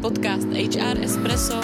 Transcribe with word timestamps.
Podcast 0.00 0.48
HR 0.48 1.04
Espresso 1.04 1.60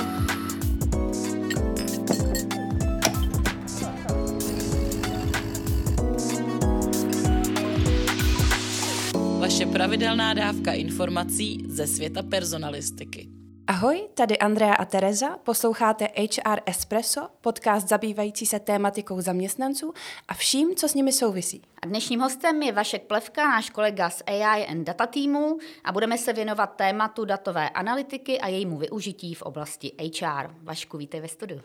Vaše 9.41 9.66
pravidelná 9.66 10.34
dávka 10.34 10.73
informací 10.73 11.64
ze 11.69 11.86
světa 11.86 12.22
personalistiky. 12.22 13.36
Ahoj, 13.68 14.08
tady 14.14 14.38
Andrea 14.38 14.74
a 14.74 14.84
Tereza, 14.84 15.36
posloucháte 15.42 16.08
HR 16.18 16.60
Espresso, 16.66 17.28
podcast 17.40 17.88
zabývající 17.88 18.46
se 18.46 18.60
tématikou 18.60 19.20
zaměstnanců 19.20 19.92
a 20.28 20.34
vším, 20.34 20.74
co 20.74 20.88
s 20.88 20.94
nimi 20.94 21.12
souvisí. 21.12 21.62
A 21.82 21.86
dnešním 21.86 22.20
hostem 22.20 22.62
je 22.62 22.72
Vašek 22.72 23.02
Plevka, 23.02 23.48
náš 23.48 23.70
kolega 23.70 24.10
z 24.10 24.22
AI 24.26 24.66
and 24.66 24.84
Data 24.84 25.06
týmu 25.06 25.58
a 25.84 25.92
budeme 25.92 26.18
se 26.18 26.32
věnovat 26.32 26.66
tématu 26.76 27.24
datové 27.24 27.70
analytiky 27.70 28.40
a 28.40 28.48
jejímu 28.48 28.79
využití 28.79 29.34
v 29.34 29.43
oblasti 29.43 29.93
HR. 30.00 30.50
Vašku, 30.62 30.98
vítej 30.98 31.21
ve 31.21 31.29
studiu. 31.29 31.60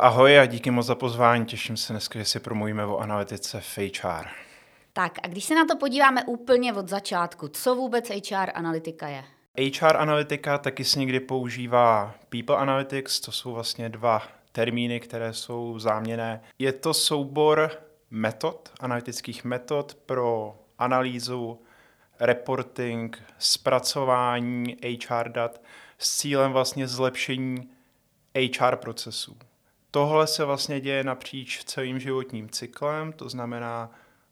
Ahoj 0.00 0.38
a 0.38 0.46
díky 0.46 0.70
moc 0.70 0.86
za 0.86 0.94
pozvání, 0.94 1.46
těším 1.46 1.76
se 1.76 1.92
dneska, 1.92 2.18
že 2.18 2.24
si 2.24 2.40
promluvíme 2.40 2.86
o 2.86 2.98
analytice 2.98 3.60
v 3.60 3.78
HR. 3.78 4.26
Tak 4.92 5.18
a 5.22 5.28
když 5.28 5.44
se 5.44 5.54
na 5.54 5.64
to 5.64 5.76
podíváme 5.76 6.24
úplně 6.24 6.72
od 6.72 6.88
začátku, 6.88 7.48
co 7.48 7.74
vůbec 7.74 8.08
HR 8.10 8.50
analytika 8.54 9.08
je? 9.08 9.24
HR 9.60 9.96
analytika 9.96 10.58
taky 10.58 10.84
se 10.84 10.98
někdy 10.98 11.20
používá 11.20 12.14
People 12.28 12.56
Analytics, 12.56 13.20
to 13.20 13.32
jsou 13.32 13.52
vlastně 13.52 13.88
dva 13.88 14.22
termíny, 14.52 15.00
které 15.00 15.32
jsou 15.32 15.78
záměné. 15.78 16.40
Je 16.58 16.72
to 16.72 16.94
soubor 16.94 17.70
metod, 18.10 18.72
analytických 18.80 19.44
metod 19.44 19.94
pro 19.94 20.56
analýzu, 20.78 21.60
reporting, 22.20 23.22
zpracování 23.38 24.76
HR 24.82 25.28
dat 25.28 25.62
s 25.98 26.16
cílem 26.16 26.52
vlastně 26.52 26.88
zlepšení 26.88 27.70
HR 28.58 28.76
procesů. 28.76 29.36
Tohle 29.90 30.26
se 30.26 30.44
vlastně 30.44 30.80
děje 30.80 31.04
napříč 31.04 31.64
celým 31.64 32.00
životním 32.00 32.48
cyklem, 32.48 33.12
to 33.12 33.28
znamená 33.28 33.90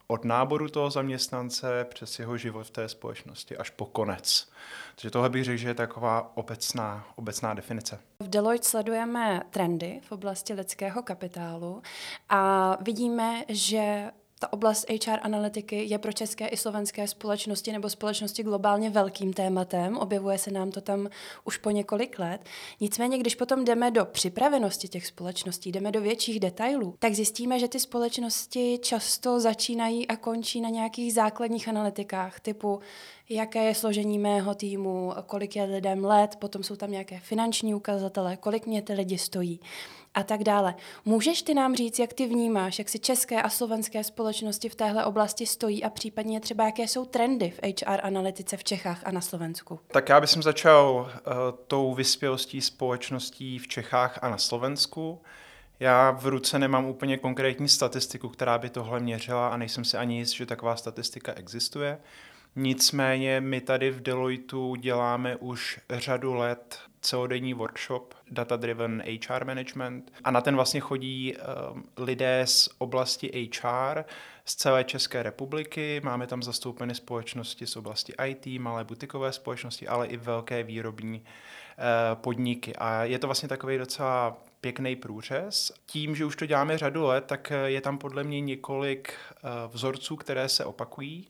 od 0.09 0.25
náboru 0.25 0.69
toho 0.69 0.91
zaměstnance 0.91 1.87
přes 1.95 2.19
jeho 2.19 2.37
život 2.37 2.67
v 2.67 2.71
té 2.71 2.89
společnosti 2.89 3.57
až 3.57 3.71
po 3.71 3.87
konec. 3.87 4.49
Takže 4.95 5.11
tohle 5.11 5.31
bych 5.31 5.45
řekl, 5.45 5.59
že 5.59 5.69
je 5.69 5.75
taková 5.75 6.37
obecná, 6.37 7.07
obecná 7.17 7.55
definice. 7.55 8.01
V 8.21 8.29
Deloitte 8.29 8.69
sledujeme 8.69 9.43
trendy 9.51 10.01
v 10.09 10.13
oblasti 10.13 10.55
lidského 10.55 11.03
kapitálu 11.03 11.83
a 12.29 12.77
vidíme, 12.83 13.45
že 13.49 14.11
ta 14.39 14.53
oblast 14.53 14.91
HR 14.91 15.19
analytiky 15.23 15.85
je 15.85 15.99
pro 15.99 16.13
české 16.13 16.47
i 16.47 16.57
slovenské 16.57 17.09
společnosti 17.09 17.73
nebo 17.73 17.91
společnosti 17.91 18.43
globálně 18.43 18.91
velkým 18.91 19.33
tématem. 19.33 19.97
Objevuje 19.97 20.39
se 20.39 20.51
nám 20.51 20.71
to 20.71 20.81
tam 20.81 21.09
už 21.45 21.57
po 21.57 21.71
několik 21.71 22.19
let. 22.19 22.41
Nicméně, 22.81 23.19
když 23.19 23.35
potom 23.35 23.65
jdeme 23.65 23.91
do 23.91 24.05
připravenosti 24.05 24.89
těch 24.89 25.07
společností, 25.07 25.73
jdeme 25.73 25.93
do 25.93 26.01
větších 26.01 26.41
detailů, 26.41 26.95
tak 26.99 27.15
zjistíme, 27.15 27.59
že 27.59 27.69
ty 27.69 27.81
společnosti 27.81 28.79
často 28.83 29.41
začínají 29.41 30.09
a 30.09 30.17
končí 30.17 30.61
na 30.61 30.69
nějakých 30.69 31.15
základních 31.15 31.69
analytikách 31.69 32.41
typu 32.41 32.81
jaké 33.31 33.65
je 33.65 33.75
složení 33.75 34.19
mého 34.19 34.55
týmu, 34.55 35.13
kolik 35.27 35.57
je 35.57 35.65
lidem 35.65 36.05
let, 36.05 36.37
potom 36.37 36.63
jsou 36.63 36.77
tam 36.77 36.91
nějaké 36.91 37.21
finanční 37.21 37.75
ukazatele, 37.75 38.37
kolik 38.37 38.67
mě 38.67 38.83
ty 38.83 38.93
lidi 38.93 39.19
stojí 39.19 39.61
a 40.15 40.23
tak 40.23 40.43
dále. 40.43 40.75
Můžeš 41.05 41.43
ty 41.43 41.55
nám 41.55 41.75
říct, 41.75 41.99
jak 41.99 42.13
ty 42.13 42.27
vnímáš, 42.27 42.79
jak 42.79 42.89
si 42.89 42.99
české 42.99 43.43
a 43.43 43.49
slovenské 43.49 44.05
společnosti 44.05 44.69
v 44.69 44.75
téhle 44.75 45.05
oblasti 45.05 45.47
stojí 45.47 45.85
a 45.85 45.91
případně 45.91 46.41
třeba 46.41 46.65
jaké 46.65 46.83
jsou 46.83 47.05
trendy 47.05 47.51
v 47.51 47.83
HR 47.83 48.01
analytice 48.03 48.57
v 48.57 48.65
Čechách 48.65 49.01
a 49.05 49.11
na 49.11 49.21
Slovensku? 49.21 49.81
Tak 49.87 50.09
já 50.09 50.21
bych 50.21 50.31
začal 50.31 50.95
uh, 50.95 51.33
tou 51.67 51.95
vyspělostí 51.95 52.61
společností 52.61 53.59
v 53.59 53.69
Čechách 53.69 54.19
a 54.23 54.29
na 54.29 54.39
Slovensku. 54.39 55.21
Já 55.81 56.11
v 56.11 56.27
ruce 56.27 56.59
nemám 56.59 56.87
úplně 56.87 57.17
konkrétní 57.17 57.69
statistiku, 57.69 58.29
která 58.29 58.59
by 58.59 58.71
tohle 58.71 59.01
měřila 59.01 59.49
a 59.49 59.57
nejsem 59.57 59.85
si 59.85 59.97
ani 59.97 60.19
jist, 60.19 60.31
že 60.31 60.47
taková 60.47 60.77
statistika 60.77 61.33
existuje. 61.35 61.99
Nicméně 62.57 63.41
my 63.41 63.61
tady 63.61 63.91
v 63.91 64.01
Deloitu 64.01 64.75
děláme 64.75 65.37
už 65.37 65.81
řadu 65.91 66.35
let 66.35 66.81
celodenní 67.01 67.55
workshop 67.55 68.15
Data 68.31 68.57
Driven 68.57 69.03
HR 69.29 69.45
Management 69.45 70.13
a 70.25 70.31
na 70.31 70.41
ten 70.41 70.55
vlastně 70.55 70.81
chodí 70.81 71.35
um, 71.37 71.85
lidé 71.97 72.43
z 72.47 72.69
oblasti 72.79 73.51
HR 73.63 74.05
z 74.45 74.55
celé 74.55 74.85
České 74.85 75.23
republiky. 75.23 76.01
Máme 76.05 76.27
tam 76.27 76.43
zastoupeny 76.43 76.95
společnosti 76.95 77.67
z 77.67 77.77
oblasti 77.77 78.13
IT, 78.27 78.61
malé 78.61 78.85
butikové 78.85 79.33
společnosti, 79.33 79.89
ale 79.89 80.07
i 80.07 80.17
velké 80.17 80.63
výrobní 80.63 81.19
uh, 81.19 81.25
podniky. 82.15 82.77
A 82.77 83.05
je 83.05 83.19
to 83.19 83.27
vlastně 83.27 83.49
takový 83.49 83.79
docela 83.79 84.37
pěkný 84.61 84.97
průřez. 84.97 85.73
Tím, 85.87 86.17
že 86.17 86.25
už 86.25 86.37
to 86.37 86.47
děláme 86.47 86.79
řadu 86.79 87.05
let, 87.05 87.25
tak 87.25 87.53
je 87.65 87.81
tam 87.81 87.99
podle 87.99 88.25
mě 88.25 88.41
několik 88.41 89.13
uh, 89.13 89.75
vzorců, 89.75 90.17
které 90.17 90.49
se 90.49 90.65
opakují 90.65 91.29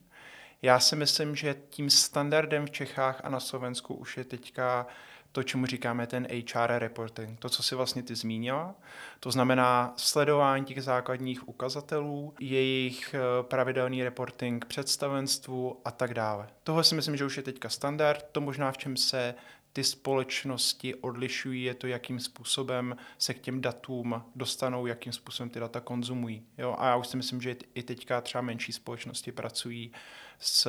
já 0.63 0.81
si 0.81 0.97
myslím, 0.97 1.37
že 1.37 1.57
tím 1.71 1.91
standardem 1.91 2.67
v 2.67 2.71
Čechách 2.71 3.21
a 3.25 3.29
na 3.29 3.41
Slovensku 3.41 3.95
už 3.95 4.17
je 4.17 4.25
teďka 4.25 4.87
to, 5.33 5.43
čemu 5.43 5.67
říkáme 5.67 6.07
ten 6.07 6.27
HR 6.31 6.79
reporting, 6.79 7.39
to, 7.39 7.49
co 7.49 7.63
si 7.63 7.75
vlastně 7.75 8.03
ty 8.03 8.15
zmínila. 8.15 8.75
To 9.21 9.31
znamená 9.31 9.95
sledování 9.97 10.65
těch 10.65 10.83
základních 10.83 11.49
ukazatelů, 11.49 12.35
jejich 12.41 13.15
eh, 13.15 13.43
pravidelný 13.43 14.05
reporting 14.05 14.65
představenstvu 14.65 15.81
a 15.85 15.91
tak 15.91 16.15
dále. 16.15 16.49
Tohle 16.65 16.85
si 16.85 16.95
myslím, 16.95 17.17
že 17.17 17.25
už 17.25 17.37
je 17.37 17.43
teďka 17.43 17.69
standard, 17.69 18.27
to 18.33 18.41
možná 18.41 18.73
v 18.73 18.79
čem 18.79 18.97
se 18.97 19.35
ty 19.79 19.85
společnosti 19.85 20.95
odlišují, 20.95 21.63
je 21.63 21.75
to, 21.75 21.87
jakým 21.87 22.21
způsobem 22.21 22.97
se 23.19 23.35
k 23.35 23.41
těm 23.41 23.61
datům 23.61 24.25
dostanou, 24.35 24.87
jakým 24.87 25.13
způsobem 25.13 25.51
ty 25.51 25.61
data 25.61 25.81
konzumují. 25.81 26.43
Jo? 26.59 26.77
A 26.79 26.87
já 26.87 26.97
už 26.97 27.07
si 27.07 27.17
myslím, 27.17 27.41
že 27.41 27.57
i 27.75 27.83
teďka 27.83 28.21
třeba 28.21 28.43
menší 28.43 28.73
společnosti 28.73 29.33
pracují 29.33 29.93
s 30.39 30.69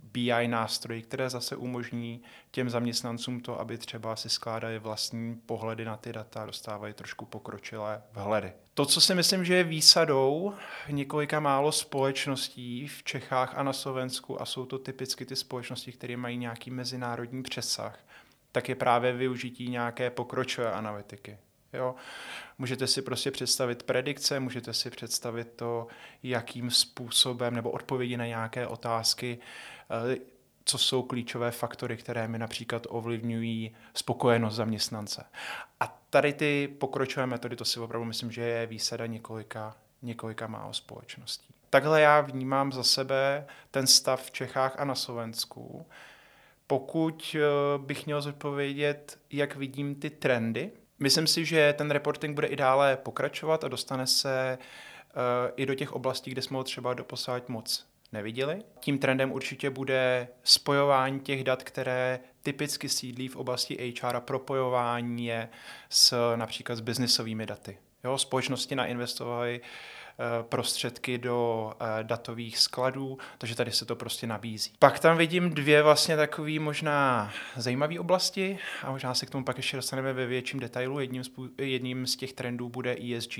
BI 0.00 0.48
nástroji, 0.48 1.02
které 1.02 1.30
zase 1.30 1.56
umožní 1.56 2.22
těm 2.50 2.70
zaměstnancům 2.70 3.40
to, 3.40 3.60
aby 3.60 3.78
třeba 3.78 4.16
si 4.16 4.28
skládali 4.28 4.78
vlastní 4.78 5.36
pohledy 5.46 5.84
na 5.84 5.96
ty 5.96 6.12
data, 6.12 6.46
dostávají 6.46 6.94
trošku 6.94 7.24
pokročilé 7.24 8.02
vhledy. 8.12 8.52
To, 8.74 8.86
co 8.86 9.00
si 9.00 9.14
myslím, 9.14 9.44
že 9.44 9.54
je 9.54 9.64
výsadou 9.64 10.54
několika 10.88 11.40
málo 11.40 11.72
společností 11.72 12.88
v 12.88 13.02
Čechách 13.02 13.58
a 13.58 13.62
na 13.62 13.72
Slovensku, 13.72 14.42
a 14.42 14.46
jsou 14.46 14.66
to 14.66 14.78
typicky 14.78 15.26
ty 15.26 15.36
společnosti, 15.36 15.92
které 15.92 16.16
mají 16.16 16.36
nějaký 16.36 16.70
mezinárodní 16.70 17.42
přesah, 17.42 17.98
tak 18.52 18.68
je 18.68 18.74
právě 18.74 19.12
využití 19.12 19.70
nějaké 19.70 20.10
pokročilé 20.10 20.72
analytiky. 20.72 21.38
Jo? 21.72 21.94
Můžete 22.58 22.86
si 22.86 23.02
prostě 23.02 23.30
představit 23.30 23.82
predikce, 23.82 24.40
můžete 24.40 24.74
si 24.74 24.90
představit 24.90 25.52
to, 25.56 25.86
jakým 26.22 26.70
způsobem, 26.70 27.54
nebo 27.54 27.70
odpovědi 27.70 28.16
na 28.16 28.26
nějaké 28.26 28.66
otázky, 28.66 29.38
eh, 29.90 30.16
co 30.64 30.78
jsou 30.78 31.02
klíčové 31.02 31.50
faktory, 31.50 31.96
které 31.96 32.28
mi 32.28 32.38
například 32.38 32.86
ovlivňují 32.88 33.76
spokojenost 33.94 34.54
zaměstnance. 34.54 35.24
A 35.80 36.02
tady 36.10 36.32
ty 36.32 36.68
pokročilé 36.78 37.26
metody, 37.26 37.56
to 37.56 37.64
si 37.64 37.80
opravdu 37.80 38.04
myslím, 38.04 38.30
že 38.30 38.42
je 38.42 38.66
výsada 38.66 39.06
několika, 39.06 39.76
několika 40.02 40.46
málo 40.46 40.72
společností. 40.72 41.54
Takhle 41.70 42.00
já 42.00 42.20
vnímám 42.20 42.72
za 42.72 42.82
sebe 42.82 43.46
ten 43.70 43.86
stav 43.86 44.22
v 44.22 44.30
Čechách 44.30 44.74
a 44.78 44.84
na 44.84 44.94
Slovensku. 44.94 45.86
Pokud 46.72 47.36
eh, 47.38 47.78
bych 47.78 48.06
měl 48.06 48.22
zodpovědět, 48.22 49.18
jak 49.30 49.56
vidím 49.56 49.94
ty 49.94 50.10
trendy, 50.10 50.70
myslím 50.98 51.26
si, 51.26 51.44
že 51.44 51.74
ten 51.78 51.90
reporting 51.90 52.34
bude 52.34 52.46
i 52.46 52.56
dále 52.56 52.96
pokračovat 52.96 53.64
a 53.64 53.68
dostane 53.68 54.06
se 54.06 54.58
uh, 54.58 55.50
i 55.56 55.66
do 55.66 55.74
těch 55.74 55.92
oblastí, 55.92 56.30
kde 56.30 56.42
jsme 56.42 56.56
ho 56.56 56.64
třeba 56.64 56.94
doposávat 56.94 57.48
moc 57.48 57.86
neviděli. 58.12 58.62
Tím 58.80 58.98
trendem 58.98 59.32
určitě 59.32 59.70
bude 59.70 60.28
spojování 60.44 61.20
těch 61.20 61.44
dat, 61.44 61.62
které 61.62 62.20
typicky 62.42 62.88
sídlí 62.88 63.28
v 63.28 63.36
oblasti 63.36 63.94
HR 64.00 64.16
a 64.16 64.20
propojování 64.20 65.26
je 65.26 65.48
s 65.88 66.36
například 66.36 66.76
s 66.76 66.80
biznisovými 66.80 67.46
daty. 67.46 67.78
Jo, 68.04 68.18
společnosti 68.18 68.74
nainvestovaly 68.74 69.60
uh, 69.60 69.66
Eh, 69.66 70.01
prostředky 70.42 71.18
do 71.18 71.72
eh, 71.80 72.04
datových 72.04 72.58
skladů, 72.58 73.18
takže 73.38 73.54
tady 73.54 73.72
se 73.72 73.84
to 73.84 73.96
prostě 73.96 74.26
nabízí. 74.26 74.72
Pak 74.78 74.98
tam 74.98 75.16
vidím 75.16 75.50
dvě 75.50 75.82
vlastně 75.82 76.16
takové 76.16 76.58
možná 76.58 77.30
zajímavé 77.56 78.00
oblasti 78.00 78.58
a 78.82 78.90
možná 78.90 79.14
se 79.14 79.26
k 79.26 79.30
tomu 79.30 79.44
pak 79.44 79.56
ještě 79.56 79.76
dostaneme 79.76 80.12
ve 80.12 80.26
větším 80.26 80.60
detailu. 80.60 81.00
Jedním 81.00 81.24
z, 81.24 81.30
jedním 81.58 82.06
z 82.06 82.16
těch 82.16 82.32
trendů 82.32 82.68
bude 82.68 82.96
ESG, 83.16 83.38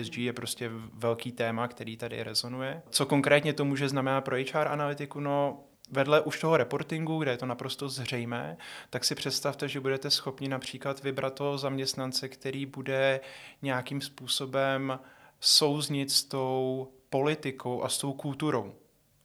ESG 0.00 0.18
je 0.18 0.32
prostě 0.32 0.70
velký 0.92 1.32
téma, 1.32 1.68
který 1.68 1.96
tady 1.96 2.22
rezonuje. 2.22 2.82
Co 2.90 3.06
konkrétně 3.06 3.52
to 3.52 3.64
může 3.64 3.88
znamenat 3.88 4.20
pro 4.20 4.36
HR 4.36 4.68
analytiku? 4.68 5.20
No, 5.20 5.64
vedle 5.90 6.20
už 6.20 6.40
toho 6.40 6.56
reportingu, 6.56 7.18
kde 7.18 7.30
je 7.30 7.36
to 7.36 7.46
naprosto 7.46 7.88
zřejmé, 7.88 8.56
tak 8.90 9.04
si 9.04 9.14
představte, 9.14 9.68
že 9.68 9.80
budete 9.80 10.10
schopni 10.10 10.48
například 10.48 11.02
vybrat 11.02 11.34
toho 11.34 11.58
zaměstnance, 11.58 12.28
který 12.28 12.66
bude 12.66 13.20
nějakým 13.62 14.00
způsobem 14.00 14.98
souznit 15.42 16.10
s 16.10 16.24
tou 16.24 16.88
politikou 17.10 17.82
a 17.82 17.88
s 17.88 17.98
tou 17.98 18.12
kulturou, 18.12 18.74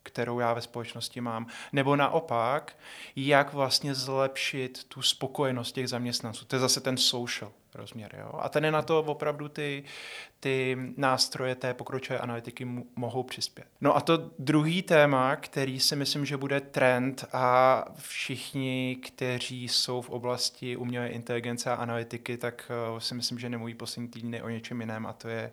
kterou 0.03 0.39
já 0.39 0.53
ve 0.53 0.61
společnosti 0.61 1.21
mám, 1.21 1.47
nebo 1.73 1.95
naopak, 1.95 2.77
jak 3.15 3.53
vlastně 3.53 3.95
zlepšit 3.95 4.83
tu 4.83 5.01
spokojenost 5.01 5.71
těch 5.71 5.89
zaměstnanců. 5.89 6.45
To 6.45 6.55
je 6.55 6.59
zase 6.59 6.81
ten 6.81 6.97
social 6.97 7.51
rozměr. 7.77 8.15
Jo? 8.19 8.39
A 8.39 8.49
ten 8.49 8.65
je 8.65 8.71
na 8.71 8.81
to 8.81 8.99
opravdu 8.99 9.49
ty, 9.49 9.83
ty 10.39 10.77
nástroje 10.97 11.55
té 11.55 11.73
pokročilé 11.73 12.19
analytiky 12.19 12.67
mohou 12.95 13.23
přispět. 13.23 13.67
No 13.81 13.95
a 13.95 14.01
to 14.01 14.31
druhý 14.39 14.81
téma, 14.81 15.35
který 15.35 15.79
si 15.79 15.95
myslím, 15.95 16.25
že 16.25 16.37
bude 16.37 16.61
trend 16.61 17.25
a 17.33 17.85
všichni, 17.95 18.97
kteří 19.05 19.67
jsou 19.67 20.01
v 20.01 20.09
oblasti 20.09 20.77
umělé 20.77 21.07
inteligence 21.07 21.71
a 21.71 21.75
analytiky, 21.75 22.37
tak 22.37 22.71
uh, 22.91 22.99
si 22.99 23.15
myslím, 23.15 23.39
že 23.39 23.49
nemluví 23.49 23.73
poslední 23.73 24.09
týdny 24.09 24.41
o 24.41 24.49
něčem 24.49 24.79
jiném 24.79 25.05
a 25.05 25.13
to 25.13 25.27
je 25.27 25.51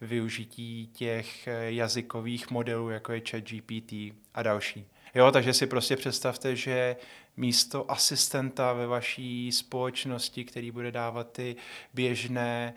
využití 0.00 0.86
těch 0.86 1.48
eh, 1.48 1.72
jazykových 1.72 2.50
modelů, 2.50 2.90
jako 2.90 3.12
je 3.12 3.22
ChatGPT 3.30 3.92
a 4.34 4.42
další. 4.42 4.86
Jo, 5.14 5.30
takže 5.32 5.52
si 5.52 5.66
prostě 5.66 5.96
představte, 5.96 6.56
že 6.56 6.96
místo 7.40 7.90
asistenta 7.90 8.72
ve 8.72 8.86
vaší 8.86 9.52
společnosti, 9.52 10.44
který 10.44 10.70
bude 10.70 10.92
dávat 10.92 11.32
ty 11.32 11.56
běžné 11.94 12.74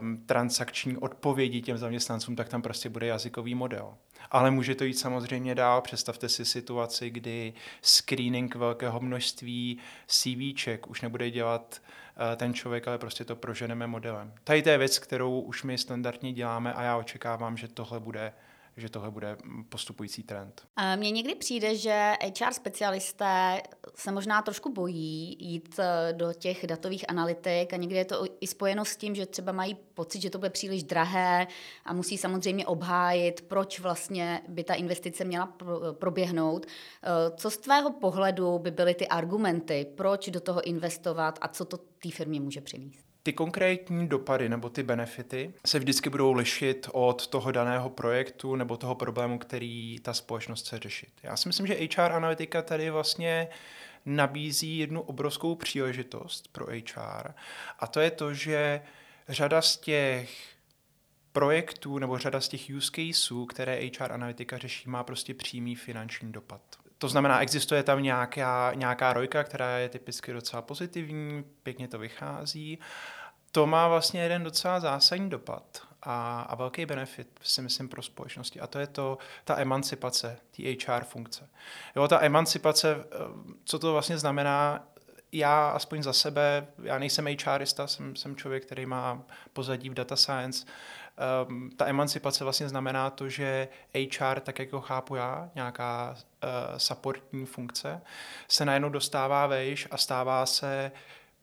um, 0.00 0.22
transakční 0.26 0.96
odpovědi 0.96 1.62
těm 1.62 1.78
zaměstnancům, 1.78 2.36
tak 2.36 2.48
tam 2.48 2.62
prostě 2.62 2.88
bude 2.88 3.06
jazykový 3.06 3.54
model. 3.54 3.94
Ale 4.30 4.50
může 4.50 4.74
to 4.74 4.84
jít 4.84 4.98
samozřejmě 4.98 5.54
dál. 5.54 5.80
Představte 5.80 6.28
si 6.28 6.44
situaci, 6.44 7.10
kdy 7.10 7.52
screening 7.82 8.54
velkého 8.54 9.00
množství 9.00 9.78
CVček 10.06 10.86
už 10.86 11.00
nebude 11.00 11.30
dělat 11.30 11.82
uh, 11.82 12.36
ten 12.36 12.54
člověk, 12.54 12.88
ale 12.88 12.98
prostě 12.98 13.24
to 13.24 13.36
proženeme 13.36 13.86
modelem. 13.86 14.32
Tady 14.44 14.62
to 14.62 14.68
je 14.68 14.78
věc, 14.78 14.98
kterou 14.98 15.40
už 15.40 15.62
my 15.62 15.78
standardně 15.78 16.32
děláme 16.32 16.72
a 16.72 16.82
já 16.82 16.96
očekávám, 16.96 17.56
že 17.56 17.68
tohle 17.68 18.00
bude 18.00 18.32
že 18.76 18.88
tohle 18.88 19.10
bude 19.10 19.36
postupující 19.68 20.22
trend. 20.22 20.62
Mně 20.96 21.10
někdy 21.10 21.34
přijde, 21.34 21.76
že 21.76 22.12
HR 22.40 22.52
specialisté 22.52 23.62
se 23.94 24.12
možná 24.12 24.42
trošku 24.42 24.72
bojí 24.72 25.36
jít 25.40 25.78
eh, 25.78 26.12
do 26.12 26.32
těch 26.32 26.66
datových 26.66 27.04
analytik 27.08 27.72
a 27.72 27.76
někdy 27.76 27.96
je 27.96 28.04
to 28.04 28.24
i 28.40 28.46
spojeno 28.46 28.84
s 28.84 28.96
tím, 28.96 29.14
že 29.14 29.26
třeba 29.26 29.52
mají 29.52 29.76
pocit, 29.94 30.22
že 30.22 30.30
to 30.30 30.38
bude 30.38 30.50
příliš 30.50 30.82
drahé 30.82 31.46
a 31.84 31.92
musí 31.92 32.18
samozřejmě 32.18 32.66
obhájit, 32.66 33.40
proč 33.40 33.80
vlastně 33.80 34.42
by 34.48 34.64
ta 34.64 34.74
investice 34.74 35.24
měla 35.24 35.56
proběhnout. 35.92 36.66
Eh, 36.66 37.08
co 37.36 37.50
z 37.50 37.56
tvého 37.56 37.92
pohledu 37.92 38.58
by 38.58 38.70
byly 38.70 38.94
ty 38.94 39.08
argumenty, 39.08 39.86
proč 39.96 40.28
do 40.28 40.40
toho 40.40 40.62
investovat 40.62 41.38
a 41.40 41.48
co 41.48 41.64
to 41.64 41.76
té 41.76 42.10
firmě 42.10 42.40
může 42.40 42.60
přinést? 42.60 43.13
Ty 43.26 43.32
konkrétní 43.32 44.08
dopady 44.08 44.48
nebo 44.48 44.68
ty 44.68 44.82
benefity 44.82 45.54
se 45.66 45.78
vždycky 45.78 46.10
budou 46.10 46.32
lišit 46.32 46.88
od 46.92 47.26
toho 47.26 47.52
daného 47.52 47.90
projektu 47.90 48.56
nebo 48.56 48.76
toho 48.76 48.94
problému, 48.94 49.38
který 49.38 49.98
ta 50.02 50.14
společnost 50.14 50.66
chce 50.66 50.78
řešit. 50.78 51.08
Já 51.22 51.36
si 51.36 51.48
myslím, 51.48 51.66
že 51.66 51.74
HR 51.74 52.12
analytika 52.12 52.62
tady 52.62 52.90
vlastně 52.90 53.48
nabízí 54.06 54.78
jednu 54.78 55.00
obrovskou 55.00 55.54
příležitost 55.54 56.48
pro 56.52 56.66
HR 56.66 57.32
a 57.78 57.86
to 57.86 58.00
je 58.00 58.10
to, 58.10 58.34
že 58.34 58.82
řada 59.28 59.62
z 59.62 59.76
těch 59.76 60.54
projektů 61.32 61.98
nebo 61.98 62.18
řada 62.18 62.40
z 62.40 62.48
těch 62.48 62.70
use 62.76 62.90
caseů, 62.94 63.46
které 63.46 63.90
HR 63.98 64.12
analytika 64.12 64.58
řeší, 64.58 64.88
má 64.88 65.04
prostě 65.04 65.34
přímý 65.34 65.74
finanční 65.74 66.32
dopad. 66.32 66.83
To 67.04 67.08
znamená, 67.08 67.40
existuje 67.40 67.82
tam 67.82 68.02
nějaká, 68.02 68.72
nějaká 68.74 69.12
rojka, 69.12 69.44
která 69.44 69.78
je 69.78 69.88
typicky 69.88 70.32
docela 70.32 70.62
pozitivní, 70.62 71.44
pěkně 71.62 71.88
to 71.88 71.98
vychází. 71.98 72.78
To 73.52 73.66
má 73.66 73.88
vlastně 73.88 74.22
jeden 74.22 74.44
docela 74.44 74.80
zásadní 74.80 75.30
dopad 75.30 75.82
a, 76.02 76.40
a 76.40 76.54
velký 76.54 76.86
benefit, 76.86 77.28
si 77.42 77.62
myslím, 77.62 77.88
pro 77.88 78.02
společnosti. 78.02 78.60
A 78.60 78.66
to 78.66 78.78
je 78.78 78.86
to, 78.86 79.18
ta 79.44 79.58
emancipace, 79.60 80.36
ty 80.50 80.78
HR 80.86 81.04
funkce. 81.04 81.48
Jo, 81.96 82.08
ta 82.08 82.24
emancipace, 82.24 82.96
eh, 82.96 83.18
co 83.64 83.78
to 83.78 83.92
vlastně 83.92 84.18
znamená, 84.18 84.88
já 85.34 85.70
aspoň 85.70 86.02
za 86.02 86.12
sebe, 86.12 86.66
já 86.82 86.98
nejsem 86.98 87.36
HRista, 87.46 87.86
jsem, 87.86 88.16
jsem 88.16 88.36
člověk, 88.36 88.66
který 88.66 88.86
má 88.86 89.22
pozadí 89.52 89.90
v 89.90 89.94
data 89.94 90.16
science, 90.16 90.66
um, 91.48 91.70
ta 91.70 91.86
emancipace 91.86 92.44
vlastně 92.44 92.68
znamená 92.68 93.10
to, 93.10 93.28
že 93.28 93.68
HR, 93.94 94.40
tak 94.40 94.58
jak 94.58 94.72
ho 94.72 94.80
chápu 94.80 95.14
já, 95.14 95.50
nějaká 95.54 96.16
uh, 96.16 96.50
supportní 96.78 97.46
funkce, 97.46 98.00
se 98.48 98.64
najednou 98.64 98.88
dostává 98.88 99.46
vejš 99.46 99.88
a 99.90 99.96
stává 99.96 100.46
se 100.46 100.92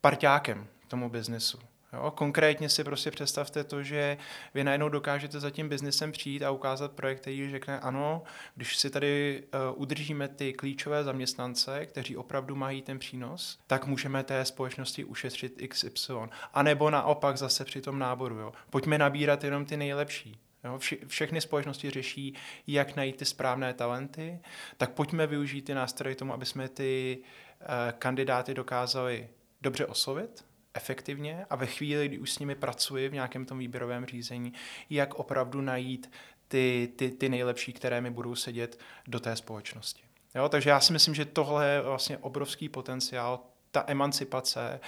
parťákem 0.01 0.67
tomu 0.87 1.09
biznesu. 1.09 1.70
Jo? 1.93 2.11
Konkrétně 2.11 2.69
si 2.69 2.83
prostě 2.83 3.11
představte 3.11 3.63
to, 3.63 3.83
že 3.83 4.17
vy 4.53 4.63
najednou 4.63 4.89
dokážete 4.89 5.39
za 5.39 5.49
tím 5.49 5.69
biznesem 5.69 6.11
přijít 6.11 6.43
a 6.43 6.51
ukázat 6.51 6.91
projekt, 6.91 7.21
který 7.21 7.51
řekne 7.51 7.79
ano, 7.79 8.23
když 8.55 8.77
si 8.77 8.89
tady 8.89 9.43
uh, 9.53 9.81
udržíme 9.81 10.27
ty 10.27 10.53
klíčové 10.53 11.03
zaměstnance, 11.03 11.85
kteří 11.85 12.17
opravdu 12.17 12.55
mají 12.55 12.81
ten 12.81 12.99
přínos, 12.99 13.59
tak 13.67 13.85
můžeme 13.85 14.23
té 14.23 14.45
společnosti 14.45 15.03
ušetřit 15.03 15.61
XY. 15.67 16.13
A 16.53 16.63
nebo 16.63 16.89
naopak 16.89 17.37
zase 17.37 17.65
při 17.65 17.81
tom 17.81 17.99
náboru. 17.99 18.35
Jo? 18.35 18.53
Pojďme 18.69 18.97
nabírat 18.97 19.43
jenom 19.43 19.65
ty 19.65 19.77
nejlepší. 19.77 20.39
Jo, 20.63 20.77
vše, 20.77 20.97
všechny 21.07 21.41
společnosti 21.41 21.89
řeší, 21.89 22.35
jak 22.67 22.95
najít 22.95 23.15
ty 23.15 23.25
správné 23.25 23.73
talenty, 23.73 24.39
tak 24.77 24.91
pojďme 24.91 25.27
využít 25.27 25.61
ty 25.61 25.73
nástroje 25.73 26.15
tomu, 26.15 26.33
aby 26.33 26.45
jsme 26.45 26.69
ty 26.69 27.17
uh, 27.61 27.67
kandidáty 27.99 28.53
dokázali 28.53 29.29
dobře 29.61 29.85
oslovit, 29.85 30.45
efektivně 30.73 31.45
a 31.49 31.55
ve 31.55 31.65
chvíli, 31.65 32.07
kdy 32.07 32.19
už 32.19 32.31
s 32.31 32.39
nimi 32.39 32.55
pracuji 32.55 33.09
v 33.09 33.13
nějakém 33.13 33.45
tom 33.45 33.57
výběrovém 33.57 34.05
řízení, 34.05 34.53
jak 34.89 35.13
opravdu 35.13 35.61
najít 35.61 36.11
ty, 36.47 36.93
ty, 36.95 37.11
ty 37.11 37.29
nejlepší, 37.29 37.73
které 37.73 38.01
mi 38.01 38.09
budou 38.09 38.35
sedět 38.35 38.79
do 39.07 39.19
té 39.19 39.35
společnosti. 39.35 40.03
Jo, 40.35 40.49
takže 40.49 40.69
já 40.69 40.79
si 40.79 40.93
myslím, 40.93 41.15
že 41.15 41.25
tohle 41.25 41.69
je 41.69 41.81
vlastně 41.81 42.17
obrovský 42.17 42.69
potenciál, 42.69 43.39
ta 43.71 43.83
emancipace, 43.87 44.79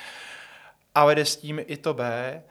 ale 0.95 1.15
jde 1.15 1.25
s 1.25 1.37
tím 1.37 1.61
i 1.65 1.77
to 1.77 1.93
B, 1.93 2.43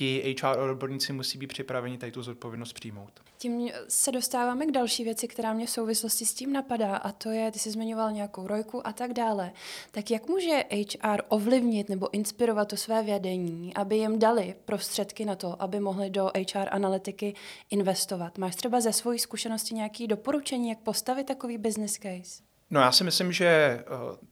ti 0.00 0.36
HR 0.42 0.58
odborníci 0.58 1.12
musí 1.12 1.38
být 1.38 1.46
připraveni 1.46 1.98
tady 1.98 2.12
tu 2.12 2.22
zodpovědnost 2.22 2.72
přijmout. 2.72 3.20
Tím 3.38 3.70
se 3.88 4.12
dostáváme 4.12 4.66
k 4.66 4.70
další 4.70 5.04
věci, 5.04 5.28
která 5.28 5.52
mě 5.52 5.66
v 5.66 5.70
souvislosti 5.70 6.26
s 6.26 6.34
tím 6.34 6.52
napadá, 6.52 6.96
a 6.96 7.12
to 7.12 7.30
je, 7.30 7.50
ty 7.50 7.58
jsi 7.58 7.70
zmiňoval 7.70 8.12
nějakou 8.12 8.46
rojku 8.46 8.86
a 8.86 8.92
tak 8.92 9.12
dále. 9.12 9.52
Tak 9.90 10.10
jak 10.10 10.28
může 10.28 10.64
HR 10.72 11.22
ovlivnit 11.28 11.88
nebo 11.88 12.14
inspirovat 12.14 12.68
to 12.68 12.76
své 12.76 13.02
vědení, 13.02 13.74
aby 13.74 13.96
jim 13.96 14.18
dali 14.18 14.54
prostředky 14.64 15.24
na 15.24 15.36
to, 15.36 15.62
aby 15.62 15.80
mohli 15.80 16.10
do 16.10 16.30
HR 16.54 16.68
analytiky 16.70 17.34
investovat? 17.70 18.38
Máš 18.38 18.56
třeba 18.56 18.80
ze 18.80 18.92
svojí 18.92 19.18
zkušenosti 19.18 19.74
nějaké 19.74 20.06
doporučení, 20.06 20.68
jak 20.68 20.78
postavit 20.78 21.26
takový 21.26 21.58
business 21.58 21.92
case? 21.92 22.42
No 22.70 22.80
já 22.80 22.92
si 22.92 23.04
myslím, 23.04 23.32
že 23.32 23.46
eh, 23.46 23.84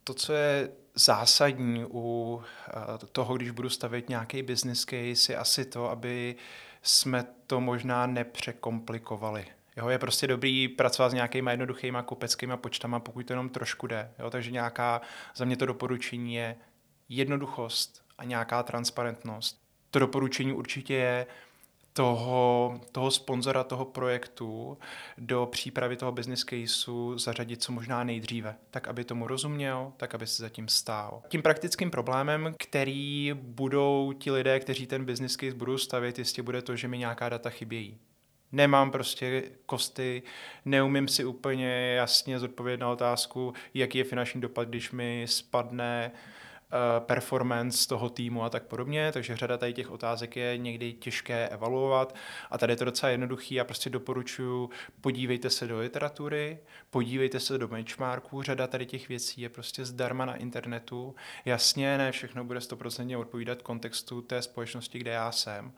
to, 0.05 0.15
co 0.15 0.33
je 0.33 0.71
zásadní 0.99 1.85
u 1.91 2.43
eh, 2.69 3.07
toho, 3.13 3.37
když 3.37 3.51
budu 3.51 3.69
stavět 3.69 4.09
nějaký 4.09 4.43
business 4.43 4.85
case, 4.85 5.33
je 5.33 5.37
asi 5.37 5.65
to, 5.65 5.91
aby 5.91 6.37
jsme 6.83 7.27
to 7.47 7.61
možná 7.61 8.07
nepřekomplikovali. 8.07 9.47
Jo, 9.77 9.89
je 9.89 9.99
prostě 9.99 10.27
dobrý 10.27 10.69
pracovat 10.69 11.11
s 11.11 11.15
nějakýma 11.15 11.51
jednoduchýma 11.51 12.03
kupeckýma 12.03 12.57
počtama, 12.57 13.01
pokud 13.01 13.27
to 13.27 13.33
jenom 13.33 13.49
trošku 13.49 13.87
jde. 13.87 14.11
Jo, 14.19 14.31
takže 14.31 14.51
nějaká, 14.51 15.01
za 15.37 15.45
mě 15.45 15.57
to 15.57 15.67
doporučení 15.67 16.35
je 16.35 16.57
jednoduchost 17.09 18.03
a 18.19 18.25
nějaká 18.25 18.63
transparentnost. 18.63 19.61
To 19.91 19.99
doporučení 19.99 20.53
určitě 20.53 20.95
je 20.95 21.27
toho, 21.99 22.81
toho 22.93 23.11
sponzora 23.11 23.65
toho 23.65 23.85
projektu 23.85 24.79
do 25.19 25.49
přípravy 25.51 25.97
toho 25.97 26.13
business 26.13 26.45
caseu 26.45 27.19
zařadit 27.19 27.63
co 27.63 27.73
možná 27.73 28.05
nejdříve, 28.05 28.57
tak 28.71 28.89
aby 28.89 29.05
tomu 29.05 29.27
rozuměl, 29.27 29.93
tak 29.97 30.15
aby 30.15 30.27
se 30.27 30.43
zatím 30.43 30.69
stál. 30.69 31.23
Tím 31.29 31.43
praktickým 31.43 31.91
problémem, 31.91 32.55
který 32.59 33.33
budou 33.35 34.13
ti 34.13 34.31
lidé, 34.31 34.61
kteří 34.61 34.87
ten 34.87 35.05
business 35.05 35.37
case 35.37 35.55
budou 35.55 35.79
stavět, 35.79 36.19
jistě 36.19 36.43
bude 36.43 36.63
to, 36.63 36.77
že 36.77 36.89
mi 36.89 36.99
nějaká 36.99 37.29
data 37.29 37.51
chybějí. 37.51 37.99
Nemám 38.53 38.91
prostě 38.91 39.43
kosty, 39.67 40.23
neumím 40.65 41.09
si 41.09 41.25
úplně 41.25 41.95
jasně 41.95 42.39
zodpovědět 42.39 42.81
na 42.81 42.91
otázku, 42.91 43.53
jaký 43.75 43.99
je 43.99 44.05
finanční 44.05 44.41
dopad, 44.41 44.69
když 44.69 44.91
mi 44.91 45.25
spadne 45.29 46.11
uh, 46.15 46.19
performance 46.99 47.89
toho 47.89 48.11
týmu 48.11 48.45
a 48.45 48.51
tak 48.51 48.63
podobně, 48.63 49.13
takže 49.13 49.37
řada 49.37 49.57
tady 49.57 49.73
těch 49.73 49.91
otázek 49.91 50.37
je 50.37 50.59
někdy 50.59 50.93
těžké 50.93 51.49
evaluovat 51.49 52.15
a 52.51 52.59
tady 52.59 52.73
je 52.73 52.77
to 52.77 52.85
docela 52.85 53.11
jednoduchý, 53.11 53.55
já 53.55 53.65
prostě 53.65 53.91
doporučuji, 53.91 54.71
podívejte 55.01 55.51
se 55.51 55.67
do 55.67 55.79
literatury, 55.79 56.59
podívejte 56.91 57.41
se 57.41 57.59
do 57.59 57.69
benchmarků, 57.69 58.43
řada 58.43 58.67
tady 58.67 58.87
těch 58.87 59.09
věcí 59.09 59.41
je 59.41 59.49
prostě 59.49 59.85
zdarma 59.85 60.25
na 60.25 60.37
internetu, 60.37 61.15
jasně, 61.45 61.99
ne 61.99 62.13
všechno 62.13 62.45
bude 62.45 62.61
stoprocentně 62.61 63.17
odpovídat 63.17 63.63
kontextu 63.63 64.23
té 64.23 64.43
společnosti, 64.43 64.99
kde 64.99 65.11
já 65.11 65.33
jsem, 65.33 65.73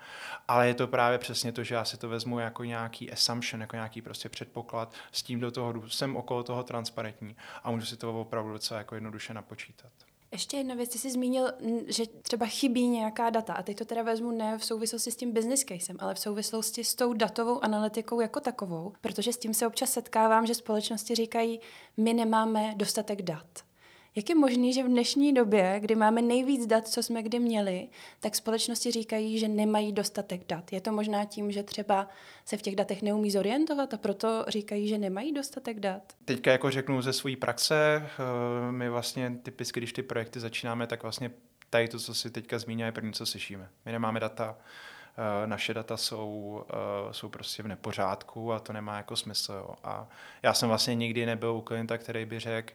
ale 0.49 0.69
je 0.69 0.75
to 0.75 0.87
právě 0.87 1.19
přesně 1.19 1.53
to, 1.53 1.65
že 1.65 1.75
já 1.75 1.85
si 1.85 1.97
to 1.97 2.09
vezmu 2.09 2.39
jako 2.39 2.65
nějaký 2.65 3.13
assumption, 3.13 3.61
jako 3.61 3.77
nějaký 3.77 4.03
prostě 4.03 4.29
předpoklad, 4.29 4.95
s 5.13 5.23
tím 5.23 5.41
do 5.41 5.51
toho 5.51 5.89
jsem 5.89 6.17
okolo 6.17 6.43
toho 6.43 6.63
transparentní 6.63 7.37
a 7.63 7.71
můžu 7.71 7.87
si 7.87 7.97
to 7.97 8.21
opravdu 8.21 8.53
docela 8.53 8.79
jako 8.79 8.95
jednoduše 8.95 9.35
napočítat. 9.35 10.10
Ještě 10.33 10.57
jedna 10.57 10.75
věc, 10.75 10.91
ty 10.91 10.99
jsi 10.99 11.11
zmínil, 11.11 11.53
že 11.87 12.07
třeba 12.07 12.47
chybí 12.47 12.89
nějaká 12.89 13.31
data 13.31 13.53
a 13.53 13.63
teď 13.63 13.79
to 13.79 13.85
teda 13.85 14.03
vezmu 14.03 14.31
ne 14.31 14.59
v 14.59 14.65
souvislosti 14.65 15.11
s 15.11 15.17
tím 15.17 15.33
business 15.33 15.65
casem, 15.65 15.97
ale 15.99 16.15
v 16.15 16.19
souvislosti 16.19 16.85
s 16.85 16.95
tou 16.95 17.13
datovou 17.13 17.65
analytikou 17.65 18.21
jako 18.21 18.41
takovou, 18.41 18.93
protože 19.01 19.33
s 19.33 19.39
tím 19.39 19.55
se 19.55 19.67
občas 19.67 19.93
setkávám, 19.93 20.47
že 20.47 20.55
společnosti 20.55 21.15
říkají, 21.15 21.61
my 21.97 22.15
nemáme 22.15 22.75
dostatek 22.77 23.23
dat. 23.23 23.70
Jak 24.17 24.29
je 24.29 24.35
možné, 24.35 24.73
že 24.73 24.83
v 24.83 24.87
dnešní 24.87 25.35
době, 25.35 25.81
kdy 25.81 25.95
máme 25.95 26.23
nejvíc 26.23 26.67
dat, 26.67 26.89
co 26.89 27.03
jsme 27.03 27.23
kdy 27.23 27.39
měli, 27.39 27.89
tak 28.21 28.35
společnosti 28.35 28.91
říkají, 28.91 29.39
že 29.39 29.49
nemají 29.49 29.93
dostatek 29.93 30.41
dat? 30.49 30.73
Je 30.73 30.81
to 30.81 30.93
možná 30.93 31.25
tím, 31.25 31.53
že 31.53 31.63
třeba 31.63 32.09
se 32.45 32.57
v 32.57 32.63
těch 32.63 32.77
datech 32.77 33.03
neumí 33.03 33.31
zorientovat 33.31 33.95
a 33.95 33.97
proto 33.97 34.45
říkají, 34.49 34.89
že 34.89 34.99
nemají 34.99 35.33
dostatek 35.33 35.81
dat? 35.81 36.03
Teďka 36.25 36.53
jako 36.53 36.71
řeknu 36.71 37.03
ze 37.03 37.13
své 37.13 37.37
praxe, 37.37 38.03
eh, 38.05 38.73
my 38.73 38.89
vlastně 38.89 39.39
typicky, 39.43 39.81
když 39.81 39.93
ty 39.93 40.03
projekty 40.03 40.41
začínáme, 40.41 40.87
tak 40.87 41.03
vlastně 41.03 41.31
tady 41.71 41.89
to, 41.89 41.99
co 41.99 42.15
si 42.15 42.31
teďka 42.31 42.59
zmínil, 42.59 42.87
je 42.87 42.93
první, 42.93 43.13
co 43.13 43.27
slyšíme. 43.27 43.69
My 43.85 43.93
nemáme 43.93 44.21
data, 44.21 44.59
eh, 44.59 45.47
naše 45.47 45.75
data 45.75 45.97
jsou, 45.97 46.65
eh, 46.71 46.75
jsou 47.15 47.29
prostě 47.29 47.63
v 47.63 47.69
nepořádku 47.69 48.53
a 48.53 48.59
to 48.59 48.73
nemá 48.73 48.97
jako 48.97 49.17
smysl. 49.17 49.53
Jo. 49.53 49.75
A 49.85 50.09
já 50.43 50.55
jsem 50.55 50.69
vlastně 50.69 50.95
nikdy 50.95 51.27
nebyl 51.27 51.53
u 51.53 51.61
klienta, 51.61 51.99
který 51.99 52.25
by 52.25 52.39
řekl, 52.39 52.75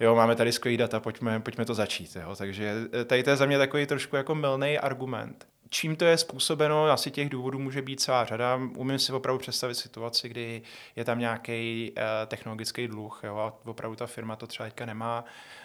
jo, 0.00 0.14
máme 0.14 0.36
tady 0.36 0.52
skvělý 0.52 0.76
data, 0.76 1.00
pojďme, 1.00 1.40
pojďme 1.40 1.64
to 1.64 1.74
začít. 1.74 2.16
Jo. 2.16 2.36
Takže 2.36 2.74
eh, 3.00 3.04
tady 3.04 3.22
to 3.22 3.30
je 3.30 3.36
za 3.36 3.46
mě 3.46 3.58
takový 3.58 3.86
trošku 3.86 4.16
jako 4.16 4.34
milný 4.34 4.78
argument. 4.78 5.46
Čím 5.70 5.96
to 5.96 6.04
je 6.04 6.18
způsobeno, 6.18 6.84
asi 6.84 7.10
těch 7.10 7.28
důvodů 7.28 7.58
může 7.58 7.82
být 7.82 8.00
celá 8.00 8.24
řada. 8.24 8.60
Umím 8.76 8.98
si 8.98 9.12
opravdu 9.12 9.38
představit 9.38 9.74
situaci, 9.74 10.28
kdy 10.28 10.62
je 10.96 11.04
tam 11.04 11.18
nějaký 11.18 11.92
uh, 11.96 12.02
technologický 12.26 12.88
dluh 12.88 13.20
jo, 13.24 13.36
a 13.36 13.58
opravdu 13.64 13.96
ta 13.96 14.06
firma 14.06 14.36
to 14.36 14.46
třeba 14.46 14.66
teďka 14.66 14.86
nemá. 14.86 15.24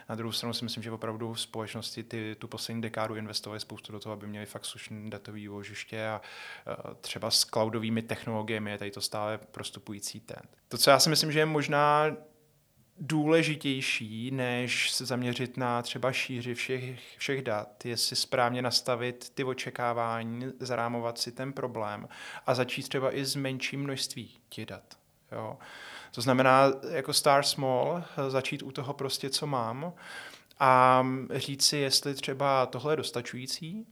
Na 0.09 0.15
druhou 0.15 0.31
stranu 0.31 0.53
si 0.53 0.65
myslím, 0.65 0.83
že 0.83 0.91
opravdu 0.91 1.35
společnosti 1.35 2.03
ty, 2.03 2.35
tu 2.39 2.47
poslední 2.47 2.81
dekádu 2.81 3.15
investovaly 3.15 3.59
spoustu 3.59 3.91
do 3.91 3.99
toho, 3.99 4.13
aby 4.13 4.27
měli 4.27 4.45
fakt 4.45 4.65
slušné 4.65 5.09
datové 5.09 5.49
úložiště 5.49 6.07
a 6.07 6.21
uh, 6.67 6.93
třeba 7.01 7.31
s 7.31 7.45
cloudovými 7.45 8.01
technologiemi 8.01 8.71
je 8.71 8.77
tady 8.77 8.91
to 8.91 9.01
stále 9.01 9.39
prostupující 9.51 10.19
ten. 10.19 10.41
To, 10.67 10.77
co 10.77 10.89
já 10.89 10.99
si 10.99 11.09
myslím, 11.09 11.31
že 11.31 11.39
je 11.39 11.45
možná 11.45 12.05
důležitější, 12.99 14.31
než 14.31 14.91
se 14.91 15.05
zaměřit 15.05 15.57
na 15.57 15.81
třeba 15.81 16.11
šíři 16.11 16.53
všech, 16.53 17.17
všech 17.17 17.41
dat, 17.41 17.85
je 17.85 17.97
si 17.97 18.15
správně 18.15 18.61
nastavit 18.61 19.29
ty 19.29 19.43
očekávání, 19.43 20.45
zarámovat 20.59 21.17
si 21.17 21.31
ten 21.31 21.53
problém 21.53 22.07
a 22.45 22.55
začít 22.55 22.89
třeba 22.89 23.15
i 23.15 23.25
s 23.25 23.35
menším 23.35 23.83
množství 23.83 24.31
těch 24.49 24.65
dat. 24.65 24.97
Jo. 25.31 25.57
To 26.11 26.21
znamená, 26.21 26.71
jako 26.89 27.13
star 27.13 27.43
small, 27.43 28.03
začít 28.27 28.63
u 28.63 28.71
toho 28.71 28.93
prostě, 28.93 29.29
co 29.29 29.47
mám 29.47 29.93
a 30.59 31.05
říct 31.33 31.65
si, 31.65 31.77
jestli 31.77 32.13
třeba 32.13 32.65
tohle 32.65 32.93
je 32.93 32.97
dostačující, 32.97 33.85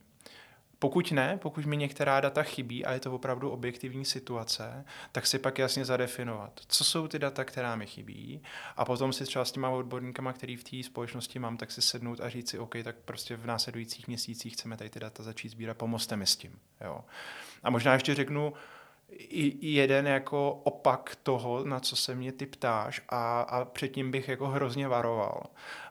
pokud 0.82 1.12
ne, 1.12 1.38
pokud 1.42 1.66
mi 1.66 1.78
některá 1.78 2.20
data 2.20 2.44
chybí 2.44 2.86
a 2.86 2.94
je 2.94 3.00
to 3.00 3.12
opravdu 3.12 3.50
objektivní 3.50 4.06
situace, 4.06 4.86
tak 5.12 5.28
si 5.28 5.40
pak 5.40 5.60
jasně 5.60 5.86
zadefinovat, 5.86 6.60
co 6.68 6.84
jsou 6.84 7.08
ty 7.08 7.20
data, 7.20 7.44
která 7.44 7.76
mi 7.76 7.86
chybí 7.86 8.44
a 8.78 8.86
potom 8.86 9.14
si 9.14 9.26
třeba 9.26 9.46
s 9.46 9.52
těma 9.52 9.70
odborníkama, 9.70 10.34
který 10.34 10.56
v 10.56 10.64
té 10.64 10.84
společnosti 10.84 11.40
mám, 11.40 11.58
tak 11.58 11.72
si 11.72 11.82
sednout 11.82 12.22
a 12.22 12.30
říct 12.30 12.50
si, 12.50 12.60
OK, 12.60 12.76
tak 12.84 12.96
prostě 13.06 13.36
v 13.36 13.46
následujících 13.46 14.08
měsících 14.08 14.54
chceme 14.54 14.78
tady 14.78 14.90
ty 14.90 15.00
data 15.00 15.24
začít 15.24 15.50
sbírat, 15.50 15.78
pomozte 15.78 16.16
mi 16.16 16.26
s 16.26 16.36
tím. 16.36 16.60
Jo. 16.82 17.04
A 17.64 17.70
možná 17.70 17.94
ještě 17.94 18.16
řeknu, 18.16 18.54
jeden 19.62 20.08
jako 20.08 20.52
opak 20.64 21.18
toho, 21.24 21.66
na 21.66 21.80
co 21.80 21.96
se 21.96 22.16
mě 22.16 22.32
ty 22.32 22.46
ptáš 22.46 23.02
a, 23.10 23.42
a 23.42 23.66
předtím 23.66 24.12
bych 24.12 24.28
jako 24.28 24.48
hrozně 24.48 24.88
varoval. 24.88 25.44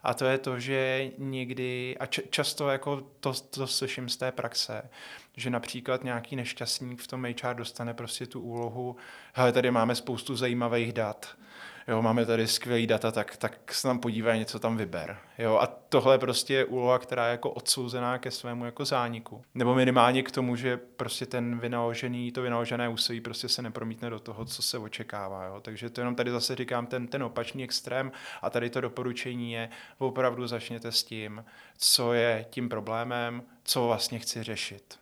A 0.02 0.14
to 0.14 0.24
je 0.24 0.38
to, 0.38 0.60
že 0.60 1.10
někdy, 1.18 1.96
a 2.00 2.06
č, 2.06 2.22
často 2.30 2.68
jako 2.68 3.02
to, 3.20 3.32
to 3.32 3.66
slyším 3.66 4.08
z 4.08 4.16
té 4.16 4.32
praxe, 4.32 4.90
že 5.36 5.50
například 5.50 6.04
nějaký 6.04 6.36
nešťastník 6.36 7.02
v 7.02 7.06
tom 7.06 7.24
HR 7.24 7.54
dostane 7.54 7.94
prostě 7.94 8.26
tu 8.26 8.40
úlohu, 8.40 8.96
hele, 9.32 9.52
tady 9.52 9.70
máme 9.70 9.94
spoustu 9.94 10.36
zajímavých 10.36 10.92
dat, 10.92 11.36
jo, 11.88 12.02
máme 12.02 12.26
tady 12.26 12.46
skvělý 12.46 12.86
data, 12.86 13.12
tak, 13.12 13.36
tak 13.36 13.74
se 13.74 13.88
nám 13.88 13.98
podívej, 13.98 14.38
něco 14.38 14.58
tam 14.58 14.76
vyber. 14.76 15.18
Jo, 15.38 15.58
a 15.60 15.66
tohle 15.66 16.14
je 16.14 16.18
prostě 16.18 16.64
úloha, 16.64 16.98
která 16.98 17.26
je 17.26 17.30
jako 17.30 17.50
odsouzená 17.50 18.18
ke 18.18 18.30
svému 18.30 18.64
jako 18.64 18.84
zániku. 18.84 19.42
Nebo 19.54 19.74
minimálně 19.74 20.22
k 20.22 20.30
tomu, 20.30 20.56
že 20.56 20.76
prostě 20.76 21.26
ten 21.26 21.58
vynaložený, 21.58 22.32
to 22.32 22.42
vynaložené 22.42 22.88
úsilí 22.88 23.20
prostě 23.20 23.48
se 23.48 23.62
nepromítne 23.62 24.10
do 24.10 24.20
toho, 24.20 24.44
co 24.44 24.62
se 24.62 24.78
očekává. 24.78 25.44
Jo. 25.44 25.60
Takže 25.60 25.90
to 25.90 26.00
jenom 26.00 26.14
tady 26.14 26.30
zase 26.30 26.56
říkám 26.56 26.86
ten, 26.86 27.06
ten 27.06 27.22
opačný 27.22 27.64
extrém 27.64 28.12
a 28.42 28.50
tady 28.50 28.70
to 28.70 28.80
doporučení 28.80 29.52
je, 29.52 29.70
opravdu 29.98 30.46
začněte 30.46 30.92
s 30.92 31.04
tím, 31.04 31.44
co 31.78 32.12
je 32.12 32.46
tím 32.50 32.68
problémem, 32.68 33.42
co 33.64 33.86
vlastně 33.86 34.18
chci 34.18 34.42
řešit. 34.42 34.99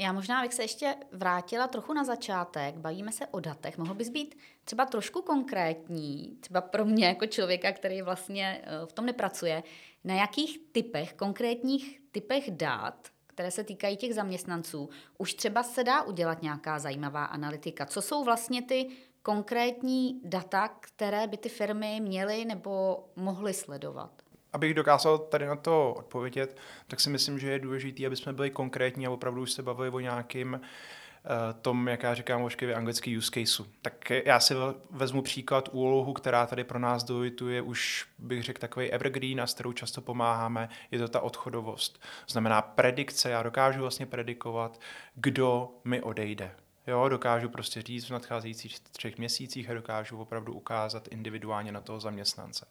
Já 0.00 0.12
možná 0.12 0.42
bych 0.42 0.54
se 0.54 0.62
ještě 0.62 0.94
vrátila 1.12 1.66
trochu 1.66 1.92
na 1.92 2.04
začátek. 2.04 2.76
Bavíme 2.76 3.12
se 3.12 3.26
o 3.26 3.40
datech. 3.40 3.78
Mohl 3.78 3.94
bys 3.94 4.08
být 4.08 4.38
třeba 4.64 4.86
trošku 4.86 5.22
konkrétní, 5.22 6.36
třeba 6.40 6.60
pro 6.60 6.84
mě 6.84 7.06
jako 7.06 7.26
člověka, 7.26 7.72
který 7.72 8.02
vlastně 8.02 8.62
eh, 8.64 8.86
v 8.86 8.92
tom 8.92 9.06
nepracuje, 9.06 9.62
na 10.04 10.14
jakých 10.14 10.58
typech, 10.72 11.12
konkrétních 11.12 12.00
typech 12.12 12.50
dat, 12.50 13.08
které 13.26 13.50
se 13.50 13.64
týkají 13.64 13.96
těch 13.96 14.14
zaměstnanců, 14.14 14.88
už 15.18 15.34
třeba 15.34 15.62
se 15.62 15.84
dá 15.84 16.02
udělat 16.02 16.42
nějaká 16.42 16.78
zajímavá 16.78 17.24
analytika. 17.24 17.86
Co 17.86 18.02
jsou 18.02 18.24
vlastně 18.24 18.62
ty 18.62 18.88
konkrétní 19.22 20.20
data, 20.24 20.68
které 20.68 21.26
by 21.26 21.36
ty 21.36 21.48
firmy 21.48 22.00
měly 22.02 22.44
nebo 22.44 23.04
mohly 23.16 23.54
sledovat? 23.54 24.22
Abych 24.52 24.74
dokázal 24.74 25.18
tady 25.18 25.46
na 25.46 25.56
to 25.56 25.94
odpovědět, 25.94 26.58
tak 26.86 27.00
si 27.00 27.10
myslím, 27.10 27.38
že 27.38 27.50
je 27.50 27.58
důležité, 27.58 28.06
aby 28.06 28.16
jsme 28.16 28.32
byli 28.32 28.50
konkrétní 28.50 29.06
a 29.06 29.10
opravdu 29.10 29.42
už 29.42 29.52
se 29.52 29.62
bavili 29.62 29.90
o 29.90 30.00
nějakým 30.00 30.60
eh, 30.60 31.54
tom, 31.62 31.88
jak 31.88 32.02
já 32.02 32.14
říkám 32.14 32.42
ošklivě 32.42 32.74
anglický 32.74 33.16
use 33.16 33.30
caseu. 33.34 33.66
Tak 33.82 34.10
já 34.10 34.40
si 34.40 34.54
vezmu 34.90 35.22
příklad 35.22 35.68
úlohu, 35.72 36.12
která 36.12 36.46
tady 36.46 36.64
pro 36.64 36.78
nás 36.78 37.04
dojituje 37.04 37.62
už, 37.62 38.06
bych 38.18 38.42
řekl, 38.42 38.60
takový 38.60 38.90
evergreen 38.90 39.40
a 39.40 39.46
s 39.46 39.54
kterou 39.54 39.72
často 39.72 40.00
pomáháme, 40.00 40.68
je 40.90 40.98
to 40.98 41.08
ta 41.08 41.20
odchodovost. 41.20 42.02
Znamená 42.28 42.62
predikce, 42.62 43.30
já 43.30 43.42
dokážu 43.42 43.80
vlastně 43.80 44.06
predikovat, 44.06 44.80
kdo 45.14 45.70
mi 45.84 46.02
odejde. 46.02 46.50
Jo, 46.86 47.08
dokážu 47.08 47.48
prostě 47.48 47.82
říct 47.82 48.06
v 48.06 48.10
nadcházejících 48.10 48.80
třech 48.80 49.18
měsících 49.18 49.70
a 49.70 49.74
dokážu 49.74 50.20
opravdu 50.20 50.52
ukázat 50.52 51.08
individuálně 51.08 51.72
na 51.72 51.80
toho 51.80 52.00
zaměstnance. 52.00 52.66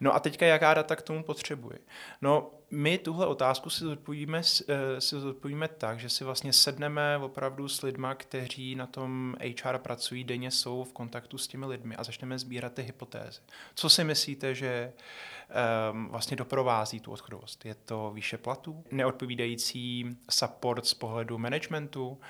No 0.00 0.14
a 0.14 0.20
teďka 0.20 0.46
jaká 0.46 0.74
data 0.74 0.96
k 0.96 1.02
tomu 1.02 1.22
potřebuji? 1.22 1.86
No 2.22 2.50
my 2.70 2.98
tuhle 2.98 3.26
otázku 3.26 3.70
si 3.70 3.84
zodpovíme, 3.84 4.42
eh, 4.68 5.00
si 5.00 5.20
zodpovíme 5.20 5.68
tak, 5.68 6.00
že 6.00 6.08
si 6.08 6.24
vlastně 6.24 6.52
sedneme 6.52 7.18
opravdu 7.18 7.68
s 7.68 7.82
lidma, 7.82 8.14
kteří 8.14 8.74
na 8.74 8.86
tom 8.86 9.36
HR 9.40 9.78
pracují, 9.78 10.24
denně 10.24 10.50
jsou 10.50 10.84
v 10.84 10.92
kontaktu 10.92 11.38
s 11.38 11.48
těmi 11.48 11.66
lidmi 11.66 11.96
a 11.96 12.04
začneme 12.04 12.38
sbírat 12.38 12.72
ty 12.74 12.82
hypotézy. 12.82 13.40
Co 13.74 13.90
si 13.90 14.04
myslíte, 14.04 14.54
že 14.54 14.92
um, 15.92 16.08
vlastně 16.08 16.36
doprovází 16.36 17.00
tu 17.00 17.12
odchodovost? 17.12 17.64
Je 17.64 17.74
to 17.74 18.10
výše 18.14 18.38
platů? 18.38 18.84
Neodpovídající 18.90 20.16
support 20.30 20.86
z 20.86 20.94
pohledu 20.94 21.38
managementu? 21.38 22.20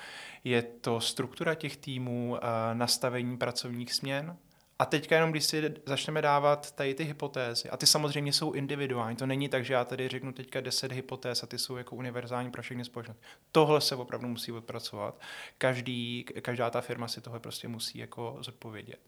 Je 0.43 0.61
to 0.61 1.01
struktura 1.01 1.55
těch 1.55 1.77
týmů, 1.77 2.31
uh, 2.31 2.39
nastavení 2.73 3.37
pracovních 3.37 3.93
směn? 3.93 4.37
A 4.79 4.85
teďka 4.85 5.15
jenom, 5.15 5.31
když 5.31 5.45
si 5.45 5.73
začneme 5.85 6.21
dávat 6.21 6.71
tady 6.71 6.93
ty 6.93 7.03
hypotézy, 7.03 7.69
a 7.69 7.77
ty 7.77 7.87
samozřejmě 7.87 8.33
jsou 8.33 8.51
individuální, 8.51 9.17
to 9.17 9.25
není 9.25 9.49
tak, 9.49 9.65
že 9.65 9.73
já 9.73 9.85
tady 9.85 10.07
řeknu 10.07 10.31
teďka 10.31 10.61
10 10.61 10.91
hypotéz 10.91 11.43
a 11.43 11.47
ty 11.47 11.57
jsou 11.57 11.77
jako 11.77 11.95
univerzální 11.95 12.51
pro 12.51 12.61
všechny 12.61 12.85
společnosti. 12.85 13.23
Tohle 13.51 13.81
se 13.81 13.95
opravdu 13.95 14.27
musí 14.27 14.51
odpracovat. 14.51 15.21
Každý, 15.57 16.25
každá 16.41 16.69
ta 16.69 16.81
firma 16.81 17.07
si 17.07 17.21
tohle 17.21 17.39
prostě 17.39 17.67
musí 17.67 17.97
jako 17.97 18.37
zodpovědět. 18.39 18.99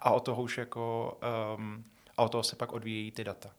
A 0.00 0.10
o 0.10 0.20
toho 0.20 0.42
už 0.42 0.58
jako, 0.58 1.18
um, 1.56 1.84
a 2.16 2.22
o 2.22 2.28
toho 2.28 2.42
se 2.42 2.56
pak 2.56 2.72
odvíjejí 2.72 3.10
ty 3.10 3.24
data. 3.24 3.50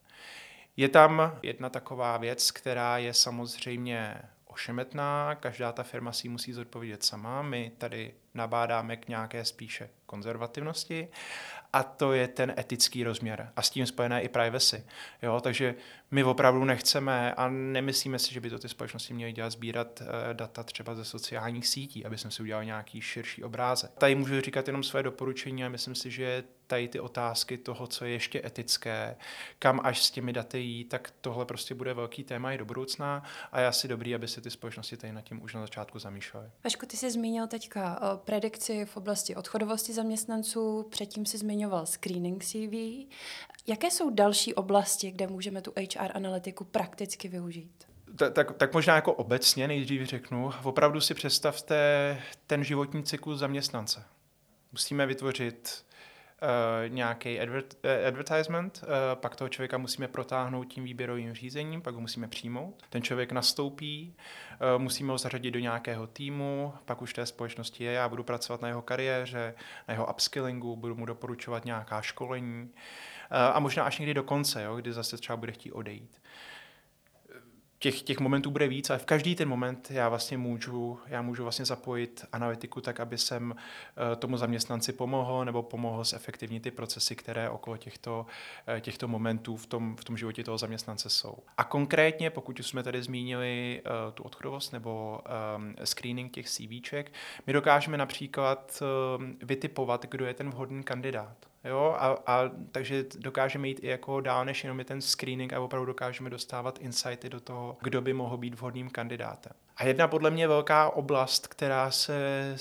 Je 0.78 0.90
tam 0.90 1.40
jedna 1.44 1.70
taková 1.70 2.18
věc, 2.18 2.52
která 2.52 2.98
je 2.98 3.14
samozřejmě 3.14 4.22
ošemetná, 4.46 5.36
každá 5.36 5.72
ta 5.72 5.84
firma 5.84 6.12
si 6.12 6.30
musí 6.30 6.54
zodpovědět 6.54 7.04
sama. 7.04 7.42
My 7.42 7.72
tady 7.78 8.14
nabádáme 8.33 8.98
k 8.98 9.07
nějaké 9.07 9.45
spíše 9.45 9.89
konzervativnosti 10.05 11.07
a 11.74 11.83
to 11.83 12.13
je 12.13 12.27
ten 12.27 12.53
etický 12.57 13.03
rozměr 13.03 13.51
a 13.55 13.62
s 13.62 13.69
tím 13.69 13.86
spojené 13.86 14.21
i 14.21 14.29
privacy. 14.29 14.86
Jo? 15.21 15.41
Takže 15.41 15.75
my 16.12 16.24
opravdu 16.24 16.65
nechceme 16.65 17.33
a 17.33 17.50
nemyslíme 17.50 18.19
si, 18.19 18.33
že 18.33 18.39
by 18.39 18.50
to 18.50 18.59
ty 18.59 18.69
společnosti 18.69 19.13
měly 19.13 19.33
dělat 19.33 19.50
sbírat 19.50 20.01
eh, 20.01 20.33
data 20.33 20.63
třeba 20.63 20.95
ze 20.95 21.05
sociálních 21.05 21.67
sítí, 21.67 22.05
aby 22.05 22.17
jsme 22.17 22.31
si 22.31 22.41
udělali 22.41 22.65
nějaký 22.65 23.01
širší 23.01 23.43
obrázek. 23.43 23.91
Tady 23.98 24.15
můžu 24.15 24.41
říkat 24.41 24.67
jenom 24.67 24.83
své 24.83 25.03
doporučení 25.03 25.65
a 25.65 25.69
myslím 25.69 25.95
si, 25.95 26.12
že 26.12 26.43
tady 26.67 26.88
ty 26.88 27.00
otázky 27.00 27.57
toho, 27.57 27.88
co 27.88 28.05
je 28.05 28.12
ještě 28.12 28.41
etické, 28.45 29.15
kam 29.59 29.79
až 29.83 30.03
s 30.03 30.12
těmi 30.12 30.33
daty 30.33 30.59
jít, 30.59 30.89
tak 30.89 31.13
tohle 31.21 31.45
prostě 31.45 31.75
bude 31.75 31.93
velký 31.93 32.24
téma 32.24 32.51
i 32.51 32.57
do 32.57 32.65
budoucna 32.65 33.24
a 33.51 33.59
je 33.59 33.67
asi 33.67 33.88
dobrý, 33.88 34.15
aby 34.15 34.27
se 34.27 34.41
ty 34.41 34.50
společnosti 34.50 34.98
tady 34.98 35.13
nad 35.13 35.21
tím 35.21 35.43
už 35.43 35.53
na 35.53 35.62
začátku 35.62 36.00
zamýšlely. 36.00 36.50
Vašku, 36.63 36.86
ty 36.86 36.98
jsi 36.98 37.12
zmínil 37.12 37.48
teďka 37.48 38.01
o 38.01 38.17
predikci 38.20 38.86
v 38.86 38.98
oblasti 38.98 39.36
odchodovosti 39.36 39.94
zaměstnanců, 39.94 40.88
předtím 40.90 41.26
si 41.26 41.38
zmiňoval 41.38 41.86
screening 41.86 42.44
CV. 42.44 43.08
Jaké 43.68 43.92
jsou 43.92 44.10
další 44.10 44.54
oblasti, 44.54 45.12
kde 45.12 45.28
můžeme 45.28 45.62
tu 45.62 45.72
HR 45.72 46.12
analytiku 46.14 46.64
prakticky 46.64 47.28
využít? 47.28 47.88
Tak, 48.16 48.34
tak, 48.34 48.58
tak 48.58 48.74
možná 48.74 48.96
jako 48.96 49.14
obecně 49.14 49.68
nejdřív 49.68 50.08
řeknu, 50.08 50.52
opravdu 50.64 51.02
si 51.02 51.14
představte 51.14 52.22
ten 52.48 52.64
životní 52.64 53.04
cyklus 53.04 53.40
zaměstnance. 53.40 54.04
Musíme 54.72 55.06
vytvořit 55.06 55.86
uh, 56.41 56.93
nějaký 56.93 57.39
advert, 57.39 57.74
uh, 57.84 58.08
advertisement, 58.08 58.84
uh, 58.84 58.89
pak 59.13 59.36
toho 59.36 59.50
člověka 59.50 59.77
musíme 59.77 60.08
protáhnout 60.08 60.63
tím 60.63 60.84
výběrovým 60.84 61.34
řízením, 61.34 61.81
pak 61.81 61.93
ho 61.93 62.01
musíme 62.01 62.27
přijmout. 62.27 62.84
Ten 62.89 63.01
člověk 63.01 63.31
nastoupí, 63.31 64.15
uh, 64.75 64.81
musíme 64.81 65.12
ho 65.12 65.17
zařadit 65.17 65.51
do 65.51 65.60
nějakého 65.60 66.08
týmu, 66.08 66.74
pak 66.86 67.01
už 67.01 67.13
té 67.13 67.25
společnosti 67.25 67.84
je, 67.84 67.91
já 67.91 68.10
budu 68.10 68.24
pracovat 68.24 68.62
na 68.62 68.67
jeho 68.67 68.81
kariéře, 68.81 69.55
na 69.88 69.93
jeho 69.93 70.08
upskillingu, 70.08 70.75
budu 70.75 70.96
mu 70.96 71.05
doporučovat 71.05 71.65
nějaká 71.65 72.01
školení 72.01 72.63
uh, 72.63 73.38
a 73.38 73.60
možná 73.60 73.84
až 73.84 74.00
někdy 74.00 74.13
do 74.13 74.24
konce, 74.24 74.63
jo, 74.63 74.75
kdy 74.75 74.93
zase 74.93 75.17
třeba 75.17 75.38
bude 75.38 75.51
chtít 75.51 75.72
odejít 75.72 76.19
těch, 77.79 78.01
těch 78.01 78.19
momentů 78.19 78.51
bude 78.51 78.67
víc, 78.67 78.89
ale 78.89 79.00
v 79.00 79.05
každý 79.05 79.36
ten 79.36 79.50
moment 79.50 79.91
já 79.91 80.09
vlastně 80.09 80.38
můžu, 80.38 81.00
já 81.07 81.21
můžu 81.21 81.43
vlastně 81.43 81.65
zapojit 81.65 82.25
analytiku 82.31 82.81
tak, 82.81 83.00
aby 83.00 83.17
jsem 83.17 83.51
uh, 83.51 84.15
tomu 84.15 84.38
zaměstnanci 84.38 84.93
pomohl 84.93 85.45
nebo 85.45 85.63
pomohl 85.63 86.03
zefektivnit 86.03 86.63
ty 86.63 86.71
procesy, 86.71 87.15
které 87.15 87.50
okolo 87.50 87.77
těchto, 87.77 88.25
uh, 88.74 88.79
těchto 88.79 89.07
momentů 89.07 89.57
v 89.57 89.65
tom, 89.65 89.95
v 89.95 90.03
tom 90.03 90.17
životě 90.17 90.43
toho 90.43 90.57
zaměstnance 90.57 91.09
jsou. 91.09 91.38
A 91.57 91.63
konkrétně, 91.63 92.29
pokud 92.29 92.59
už 92.59 92.67
jsme 92.67 92.83
tady 92.83 93.03
zmínili 93.03 93.81
uh, 93.86 94.13
tu 94.13 94.24
odchodovost 94.24 94.74
nebo 94.74 95.21
screening 95.83 96.31
těch 96.31 96.50
CVček, 96.50 97.12
my 97.48 97.53
dokážeme 97.53 97.98
například 97.98 98.83
vytipovat, 99.43 100.05
kdo 100.05 100.25
je 100.25 100.33
ten 100.33 100.50
vhodný 100.50 100.83
kandidát. 100.83 101.49
Jo, 101.63 101.96
a, 102.00 102.08
a 102.28 102.51
takže 102.72 103.06
dokážeme 103.18 103.68
jít 103.68 103.80
i 103.84 103.88
jako 103.88 104.22
dál 104.22 104.46
než 104.46 104.63
jenom 104.63 104.80
je 104.80 104.86
ten 104.86 105.01
screening 105.01 105.54
a 105.54 105.60
opravdu 105.60 105.86
dokážeme 105.86 106.30
dostávat 106.30 106.80
insighty 106.82 107.30
do 107.30 107.39
toho, 107.39 107.78
kdo 107.82 108.01
by 108.01 108.13
mohl 108.13 108.38
být 108.38 108.56
vhodným 108.56 108.89
kandidátem. 108.89 109.54
A 109.78 109.86
jedna 109.86 110.08
podle 110.08 110.32
mě 110.32 110.48
velká 110.48 110.89
oblast, 110.89 111.48
která 111.48 111.92
se 111.92 112.56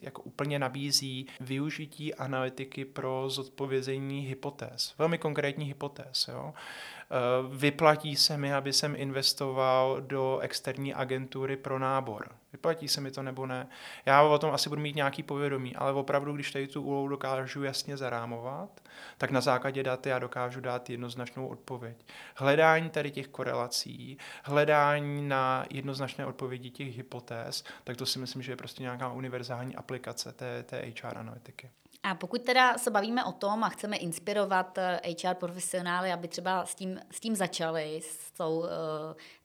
jako 0.00 0.22
úplně 0.22 0.58
nabízí 0.58 1.26
využití 1.40 2.14
analytiky 2.14 2.84
pro 2.84 3.24
zodpovězení 3.28 4.20
hypotéz. 4.20 4.94
Velmi 4.98 5.18
konkrétní 5.18 5.64
hypotéz. 5.64 6.28
Jo. 6.32 6.52
Eh, 6.54 7.56
vyplatí 7.56 8.16
se 8.16 8.36
mi, 8.36 8.54
aby 8.54 8.72
jsem 8.72 8.96
investoval 8.96 10.00
do 10.00 10.38
externí 10.38 10.94
agentury 10.94 11.56
pro 11.56 11.78
nábor. 11.78 12.28
Vyplatí 12.52 12.88
se 12.88 13.00
mi 13.00 13.10
to 13.10 13.22
nebo 13.22 13.46
ne? 13.46 13.68
Já 14.06 14.22
o 14.22 14.38
tom 14.38 14.50
asi 14.54 14.68
budu 14.68 14.80
mít 14.82 14.96
nějaký 14.96 15.22
povědomí, 15.22 15.76
ale 15.76 15.92
opravdu, 15.92 16.32
když 16.32 16.52
tady 16.52 16.66
tu 16.66 16.82
úlohu 16.82 17.08
dokážu 17.08 17.62
jasně 17.62 17.96
zarámovat, 17.96 18.80
tak 19.18 19.30
na 19.30 19.40
základě 19.40 19.82
dat 19.82 20.06
já 20.06 20.18
dokážu 20.18 20.60
dát 20.60 20.90
jednoznačnou 20.90 21.48
odpověď. 21.48 22.06
Hledání 22.36 22.90
tady 22.90 23.10
těch 23.10 23.28
korelací, 23.28 24.18
hledání 24.44 25.28
na 25.28 25.64
jednoznačné 25.70 26.26
odpovědi 26.26 26.70
těch 26.70 26.96
hypotéz, 26.96 27.64
tak 27.84 27.96
to 27.96 28.06
si 28.06 28.18
myslím, 28.18 28.42
že 28.42 28.52
je 28.52 28.56
prostě 28.56 28.82
nějaká 28.82 29.12
univerzální 29.12 29.76
aplikace 29.76 30.32
té, 30.32 30.62
té 30.62 30.92
HR 31.02 31.18
analytiky. 31.18 31.70
A 32.02 32.14
pokud 32.14 32.42
teda 32.42 32.78
se 32.78 32.90
bavíme 32.90 33.24
o 33.24 33.32
tom 33.32 33.64
a 33.64 33.68
chceme 33.68 33.96
inspirovat 33.96 34.78
HR 34.78 35.26
eh, 35.26 35.34
profesionály, 35.34 36.12
aby 36.12 36.28
třeba 36.28 36.66
s 36.66 36.74
tím, 36.74 37.00
s 37.10 37.20
tím 37.20 37.36
začali, 37.36 38.00
s 38.04 38.32
tou 38.32 38.58
uh, 38.58 38.66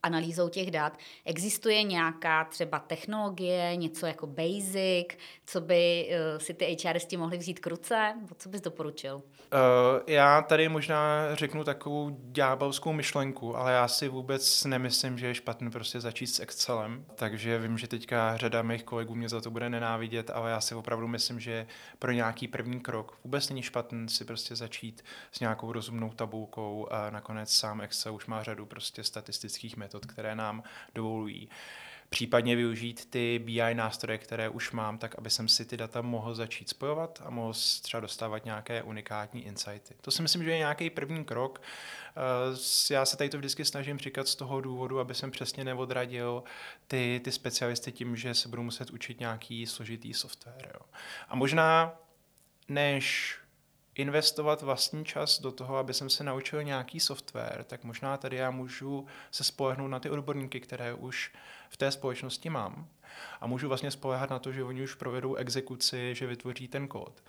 analýzou 0.04 0.50
těch 0.50 0.72
dat, 0.72 0.98
existuje 1.26 1.84
nějaká 1.84 2.44
třeba 2.44 2.80
technologie, 2.80 3.76
něco 3.76 4.06
jako 4.06 4.28
basic, 4.28 5.08
co 5.46 5.62
by 5.62 6.10
uh, 6.10 6.40
si 6.40 6.54
ty 6.54 6.78
HRisti 6.86 7.18
mohli 7.18 7.38
vzít 7.38 7.60
k 7.60 7.68
ruce? 7.68 8.14
Co 8.38 8.50
bys 8.50 8.62
doporučil? 8.62 9.16
Uh, 9.16 9.22
já 10.08 10.42
tady 10.42 10.70
možná 10.70 11.36
řeknu 11.36 11.64
takovou 11.64 12.18
ďábelskou 12.20 12.94
myšlenku, 12.94 13.58
ale 13.58 13.74
já 13.74 13.88
si 13.88 14.08
vůbec 14.08 14.66
nemyslím, 14.66 15.18
že 15.18 15.28
je 15.28 15.36
špatný 15.36 15.72
prostě 15.72 16.00
začít 16.00 16.28
s 16.28 16.40
Excelem, 16.40 17.06
takže 17.16 17.60
vím, 17.60 17.78
že 17.78 17.88
teďka 17.88 18.38
řada 18.38 18.62
mých 18.62 18.84
kolegů 18.84 19.16
mě 19.16 19.30
za 19.30 19.42
to 19.42 19.52
bude 19.52 19.70
nenávidět, 19.70 20.30
ale 20.30 20.52
já 20.52 20.62
si 20.62 20.76
opravdu 20.76 21.08
myslím, 21.08 21.40
že 21.40 21.68
pro 22.00 22.12
nějaký 22.12 22.45
nějaký 22.46 22.52
první 22.52 22.80
krok. 22.80 23.20
Vůbec 23.24 23.50
není 23.50 23.62
špatný 23.62 24.10
si 24.10 24.26
prostě 24.26 24.56
začít 24.56 25.04
s 25.32 25.40
nějakou 25.40 25.72
rozumnou 25.72 26.10
tabulkou 26.14 26.88
a 26.92 27.10
nakonec 27.10 27.50
sám 27.50 27.82
Excel 27.82 28.16
už 28.16 28.26
má 28.26 28.44
řadu 28.44 28.66
prostě 28.66 29.04
statistických 29.04 29.78
metod, 29.78 30.06
které 30.06 30.36
nám 30.36 30.64
dovolují 30.96 31.50
případně 32.10 32.56
využít 32.56 33.10
ty 33.10 33.40
BI 33.40 33.74
nástroje, 33.74 34.18
které 34.18 34.50
už 34.50 34.72
mám, 34.72 34.98
tak 34.98 35.16
aby 35.18 35.30
jsem 35.30 35.48
si 35.48 35.66
ty 35.66 35.78
data 35.78 36.02
mohl 36.02 36.36
začít 36.36 36.70
spojovat 36.70 37.22
a 37.26 37.30
mohl 37.30 37.54
třeba 37.82 38.02
dostávat 38.02 38.46
nějaké 38.46 38.84
unikátní 38.84 39.46
insighty. 39.46 39.96
To 40.02 40.12
si 40.12 40.22
myslím, 40.22 40.44
že 40.44 40.52
je 40.52 40.58
nějaký 40.58 40.90
první 40.90 41.26
krok. 41.26 41.62
Eh, 41.62 42.94
já 42.94 43.06
se 43.06 43.18
tady 43.18 43.30
to 43.30 43.38
vždycky 43.38 43.66
snažím 43.66 43.98
říkat 43.98 44.28
z 44.28 44.36
toho 44.36 44.62
důvodu, 44.62 45.00
aby 45.00 45.14
jsem 45.14 45.32
přesně 45.32 45.64
neodradil 45.64 46.44
ty, 46.88 47.22
ty 47.24 47.32
specialisty 47.32 47.92
tím, 47.92 48.16
že 48.16 48.34
se 48.34 48.50
budu 48.50 48.64
muset 48.64 48.90
učit 48.90 49.20
nějaký 49.20 49.68
složitý 49.68 50.14
software. 50.14 50.72
Jo. 50.74 50.86
A 51.30 51.36
možná 51.36 51.94
než 52.68 53.38
investovat 53.96 54.62
vlastní 54.62 55.06
čas 55.06 55.42
do 55.42 55.52
toho, 55.52 55.78
aby 55.78 55.94
jsem 55.94 56.10
se 56.10 56.24
naučil 56.24 56.64
nějaký 56.64 57.00
software, 57.00 57.64
tak 57.64 57.84
možná 57.84 58.18
tady 58.18 58.38
já 58.38 58.52
můžu 58.52 59.06
se 59.32 59.44
spolehnout 59.44 59.92
na 59.92 60.00
ty 60.00 60.10
odborníky, 60.10 60.60
které 60.60 60.94
už 60.94 61.32
v 61.70 61.78
té 61.78 61.92
společnosti 61.92 62.50
mám. 62.50 62.88
A 63.42 63.48
můžu 63.48 63.68
vlastně 63.68 63.92
spolehat 63.92 64.30
na 64.30 64.40
to, 64.40 64.52
že 64.52 64.64
oni 64.64 64.84
už 64.84 64.96
provedou 64.96 65.36
exekuci, 65.36 66.16
že 66.16 66.28
vytvoří 66.28 66.68
ten 66.68 66.88
kód. 66.88 67.24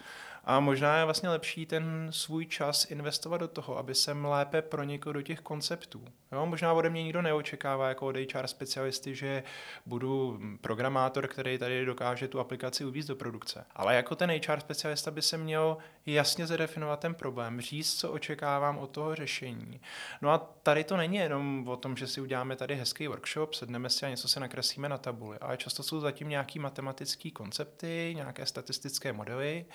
A 0.47 0.61
možná 0.61 0.99
je 0.99 1.05
vlastně 1.05 1.29
lepší 1.29 1.67
ten 1.67 2.09
svůj 2.11 2.47
čas 2.47 2.91
investovat 2.91 3.39
do 3.39 3.49
toho, 3.49 3.79
aby 3.79 3.95
jsem 3.95 4.25
lépe 4.25 4.63
pronikl 4.63 5.13
do 5.13 5.23
těch 5.23 5.41
konceptů. 5.41 6.05
Jo, 6.33 6.47
možná 6.47 6.73
ode 6.73 6.91
mě 6.91 7.03
nikdo 7.03 7.23
neočekává 7.23 7.89
jako 7.89 8.07
od 8.07 8.17
HR 8.17 8.47
specialisty, 8.47 9.15
že 9.15 9.43
budu 9.87 10.41
programátor, 10.61 11.29
který 11.29 11.59
tady 11.59 11.85
dokáže 11.85 12.29
tu 12.29 12.41
aplikaci 12.41 12.85
uvízt 12.85 13.09
do 13.09 13.17
produkce. 13.17 13.65
Ale 13.75 13.95
jako 13.95 14.17
ten 14.17 14.31
HR 14.31 14.61
specialista 14.61 15.11
by 15.11 15.23
se 15.23 15.39
měl 15.39 15.77
jasně 16.07 16.47
zadefinovat 16.47 17.01
ten 17.01 17.15
problém, 17.15 17.61
říct, 17.61 17.95
co 17.95 18.13
očekávám 18.13 18.79
od 18.79 18.91
toho 18.91 19.15
řešení. 19.15 19.81
No 20.23 20.31
a 20.31 20.39
tady 20.63 20.85
to 20.85 20.97
není 20.97 21.17
jenom 21.17 21.69
o 21.69 21.77
tom, 21.77 21.97
že 21.97 22.07
si 22.07 22.21
uděláme 22.21 22.57
tady 22.57 22.75
hezký 22.75 23.09
workshop, 23.09 23.55
sedneme 23.55 23.91
si 23.91 24.07
a 24.07 24.09
něco 24.09 24.29
se 24.29 24.41
nakreslíme 24.41 24.89
na 24.89 24.99
tabuli, 24.99 25.39
ale 25.39 25.57
často 25.57 25.83
jsou 25.83 26.01
zatím 26.01 26.29
nějaký 26.29 26.59
matematické 26.59 27.31
koncepty, 27.31 28.13
nějaké 28.17 28.47
statistické 28.47 29.13
modely, 29.13 29.67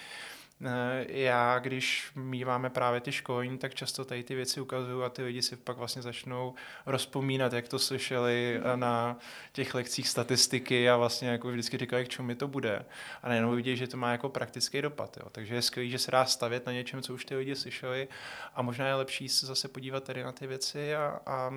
já, 1.07 1.59
když 1.59 2.11
míváme 2.15 2.69
právě 2.69 3.01
ty 3.01 3.11
školení, 3.11 3.57
tak 3.57 3.75
často 3.75 4.05
tady 4.05 4.23
ty 4.23 4.35
věci 4.35 4.61
ukazuju 4.61 5.03
a 5.03 5.09
ty 5.09 5.23
lidi 5.23 5.41
si 5.41 5.55
pak 5.55 5.77
vlastně 5.77 6.01
začnou 6.01 6.53
rozpomínat, 6.85 7.53
jak 7.53 7.67
to 7.67 7.79
slyšeli 7.79 8.61
eh, 8.63 8.77
na 8.77 9.17
těch 9.51 9.75
lekcích 9.75 10.07
statistiky 10.07 10.89
a 10.89 10.97
vlastně 10.97 11.29
jako 11.29 11.51
vždycky 11.51 11.77
říkají, 11.77 12.05
k 12.05 12.09
čemu 12.09 12.27
mi 12.27 12.35
to 12.35 12.47
bude. 12.47 12.85
A 13.23 13.29
nejenom 13.29 13.55
vidějí, 13.55 13.77
že 13.77 13.87
to 13.87 13.97
má 13.97 14.11
jako 14.11 14.29
praktický 14.29 14.81
dopad. 14.81 15.17
Jo. 15.17 15.29
Takže 15.31 15.55
je 15.55 15.61
skvělé, 15.61 15.89
že 15.89 15.99
se 15.99 16.11
dá 16.11 16.25
stavět 16.25 16.65
na 16.65 16.71
něčem, 16.71 17.01
co 17.01 17.13
už 17.13 17.25
ty 17.25 17.35
lidi 17.35 17.55
slyšeli 17.55 18.07
a 18.55 18.61
možná 18.61 18.87
je 18.87 18.95
lepší 18.95 19.29
se 19.29 19.45
zase 19.45 19.67
podívat 19.67 20.03
tady 20.03 20.23
na 20.23 20.31
ty 20.31 20.47
věci 20.47 20.95
a, 20.95 21.19
a 21.25 21.53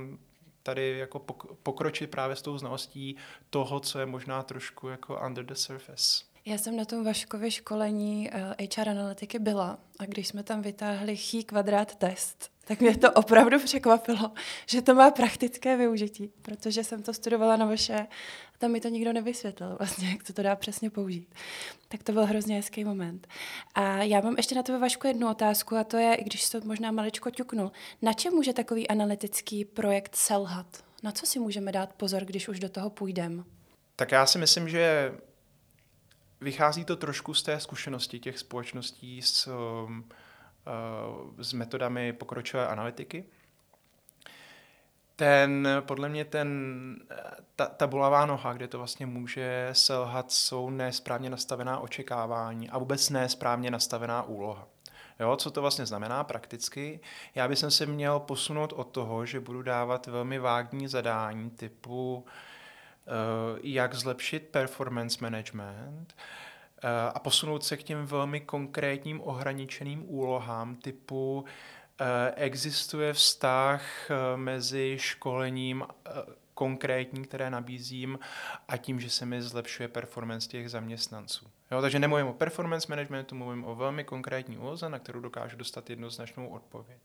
tady 0.63 0.99
jako 0.99 1.19
pokročit 1.63 2.11
právě 2.11 2.37
s 2.37 2.43
tou 2.43 2.59
znalostí 2.59 3.17
toho, 3.51 3.81
co 3.81 3.99
je 3.99 4.07
možná 4.07 4.43
trošku 4.43 4.89
jako 4.89 5.21
under 5.27 5.45
the 5.45 5.55
surface. 5.55 6.34
Já 6.47 6.59
jsem 6.59 6.77
na 6.77 6.85
tom 6.85 7.05
Vaškově 7.05 7.51
školení 7.51 8.31
uh, 8.35 8.41
eh, 8.59 8.69
HR 8.77 8.89
analytiky 8.89 9.39
byla 9.39 9.79
a 9.99 10.05
když 10.05 10.29
jsme 10.29 10.43
tam 10.43 10.63
vytáhli 10.63 11.17
chý 11.17 11.45
kvadrát 11.45 11.95
test, 11.95 12.51
tak 12.65 12.81
mě 12.81 12.97
to 12.97 13.13
opravdu 13.13 13.59
překvapilo, 13.59 14.33
že 14.67 14.83
to 14.83 14.95
má 14.95 15.11
praktické 15.11 15.77
využití, 15.77 16.31
protože 16.43 16.85
jsem 16.85 17.03
to 17.03 17.15
studovala 17.15 17.57
na 17.57 17.67
vaše 17.67 18.07
a 18.55 18.59
tam 18.59 18.71
mi 18.71 18.81
to 18.81 18.89
nikdo 18.89 19.13
nevysvětlil 19.13 19.77
vlastně, 19.79 20.11
jak 20.11 20.23
to, 20.23 20.33
to 20.33 20.43
dá 20.43 20.57
přesně 20.57 20.91
použít. 20.91 21.35
Tak 21.89 22.03
to 22.03 22.13
byl 22.13 22.27
hrozně 22.27 22.57
hezký 22.57 22.85
moment. 22.85 23.27
A 23.75 24.03
já 24.03 24.21
mám 24.21 24.35
ještě 24.37 24.55
na 24.55 24.63
tebe 24.63 24.79
Vašku 24.79 25.07
jednu 25.07 25.31
otázku 25.31 25.77
a 25.77 25.85
to 25.85 25.97
je, 25.97 26.15
i 26.15 26.25
když 26.25 26.51
to 26.51 26.61
možná 26.65 26.91
maličko 26.91 27.31
ťuknul, 27.31 27.73
na 28.03 28.13
čem 28.13 28.33
může 28.33 28.53
takový 28.53 28.89
analytický 28.89 29.65
projekt 29.65 30.17
selhat? 30.17 30.67
Na 31.03 31.13
co 31.13 31.27
si 31.27 31.39
můžeme 31.39 31.73
dát 31.73 31.93
pozor, 31.93 32.25
když 32.25 32.49
už 32.49 32.61
do 32.61 32.69
toho 32.69 32.91
půjdeme? 32.91 33.43
Tak 33.97 34.13
já 34.13 34.27
si 34.27 34.39
myslím, 34.39 34.69
že 34.69 35.13
vychází 36.41 36.85
to 36.85 36.97
trošku 36.97 37.35
z 37.35 37.43
té 37.43 37.61
zkušenosti 37.61 38.21
těch 38.21 38.39
společností 38.39 39.23
s, 39.23 39.47
uh, 39.47 39.91
s 41.39 41.53
metodami 41.53 42.13
pokročilé 42.13 42.69
analytiky. 42.69 43.25
Ten, 45.17 45.69
podle 45.81 46.09
mě 46.09 46.25
ten, 46.25 46.49
ta, 47.57 47.67
ta 47.67 47.87
bolavá 47.87 48.27
noha, 48.27 48.53
kde 48.53 48.69
to 48.69 48.79
vlastně 48.79 49.07
může 49.07 49.69
selhat, 49.73 50.33
jsou 50.33 50.71
nesprávně 50.71 51.31
nastavená 51.31 51.79
očekávání 51.79 52.71
a 52.71 52.79
vůbec 52.79 53.11
nesprávně 53.11 53.71
nastavená 53.71 54.23
úloha. 54.23 54.69
Jo, 55.21 55.37
co 55.37 55.51
to 55.51 55.61
vlastně 55.61 55.87
znamená 55.87 56.25
prakticky? 56.25 57.01
Já 57.35 57.49
bych 57.49 57.59
se 57.69 57.87
měl 57.87 58.21
posunout 58.21 58.73
od 58.73 58.85
toho, 58.85 59.27
že 59.27 59.41
budu 59.41 59.63
dávat 59.63 60.07
velmi 60.07 60.39
vágní 60.39 60.89
zadání 60.89 61.51
typu 61.51 62.15
uh, 62.15 62.23
Eh, 62.25 62.54
jak 63.63 63.95
zlepšit 63.95 64.49
performance 64.51 65.19
management 65.21 66.15
eh, 66.83 66.89
a 67.15 67.19
posunout 67.19 67.65
se 67.65 67.77
k 67.77 67.83
těm 67.83 68.07
velmi 68.07 68.41
konkrétním 68.41 69.21
ohraničeným 69.21 70.05
úlohám 70.07 70.77
typu 70.77 71.45
Existuje 72.37 73.13
vztah 73.13 73.83
mezi 74.37 74.97
školením 75.01 75.85
konkrétní, 76.55 77.25
které 77.25 77.51
nabízím 77.51 78.19
a 78.69 78.77
tím, 78.77 79.01
že 79.01 79.11
se 79.11 79.27
mi 79.27 79.43
zlepšuje 79.43 79.89
performance 79.89 80.49
těch 80.49 80.71
zaměstnanců. 80.71 81.47
Jo, 81.71 81.81
takže 81.81 81.99
nemluvím 81.99 82.27
o 82.27 82.33
performance 82.33 82.87
managementu, 82.91 83.35
mluvím 83.35 83.65
o 83.65 83.75
velmi 83.75 84.05
konkrétní 84.05 84.59
úloze, 84.59 84.89
na 84.89 84.99
kterou 84.99 85.21
dokážu 85.21 85.57
dostat 85.57 85.91
jednoznačnou 85.91 86.49
odpověď. 86.49 86.99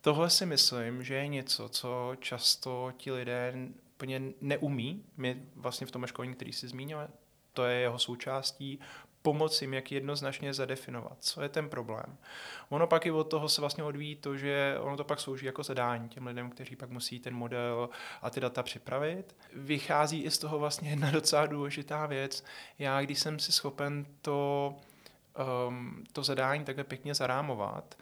Tohle 0.00 0.30
si 0.30 0.46
myslím, 0.46 1.02
že 1.04 1.14
je 1.14 1.28
něco, 1.28 1.68
co 1.68 2.12
často 2.20 2.92
ti 2.96 3.12
lidé 3.12 3.54
úplně 4.02 4.20
neumí. 4.40 5.04
My 5.16 5.42
vlastně 5.56 5.86
v 5.86 5.90
tom 5.90 6.06
školení, 6.06 6.34
který 6.34 6.52
si 6.52 6.68
zmínil, 6.68 7.08
to 7.52 7.64
je 7.64 7.80
jeho 7.80 7.98
součástí, 7.98 8.80
pomoci 9.22 9.64
jim, 9.64 9.74
jak 9.74 9.92
jednoznačně 9.92 10.54
zadefinovat, 10.54 11.16
co 11.20 11.42
je 11.42 11.48
ten 11.48 11.68
problém. 11.68 12.18
Ono 12.68 12.86
pak 12.86 13.06
i 13.06 13.10
od 13.10 13.24
toho 13.24 13.48
se 13.48 13.60
vlastně 13.60 13.84
odvíjí 13.84 14.16
to, 14.16 14.36
že 14.36 14.76
ono 14.80 14.96
to 14.96 15.04
pak 15.04 15.20
slouží 15.20 15.46
jako 15.46 15.62
zadání 15.62 16.08
těm 16.08 16.26
lidem, 16.26 16.50
kteří 16.50 16.76
pak 16.76 16.90
musí 16.90 17.20
ten 17.20 17.34
model 17.34 17.90
a 18.22 18.30
ty 18.30 18.40
data 18.40 18.62
připravit. 18.62 19.36
Vychází 19.52 20.22
i 20.22 20.30
z 20.30 20.38
toho 20.38 20.58
vlastně 20.58 20.90
jedna 20.90 21.10
docela 21.10 21.46
důležitá 21.46 22.06
věc. 22.06 22.44
Já, 22.78 23.02
když 23.02 23.18
jsem 23.18 23.38
si 23.38 23.52
schopen 23.52 24.06
to, 24.22 24.74
um, 25.68 26.04
to 26.12 26.22
zadání 26.22 26.64
takhle 26.64 26.84
pěkně 26.84 27.14
zarámovat, 27.14 27.94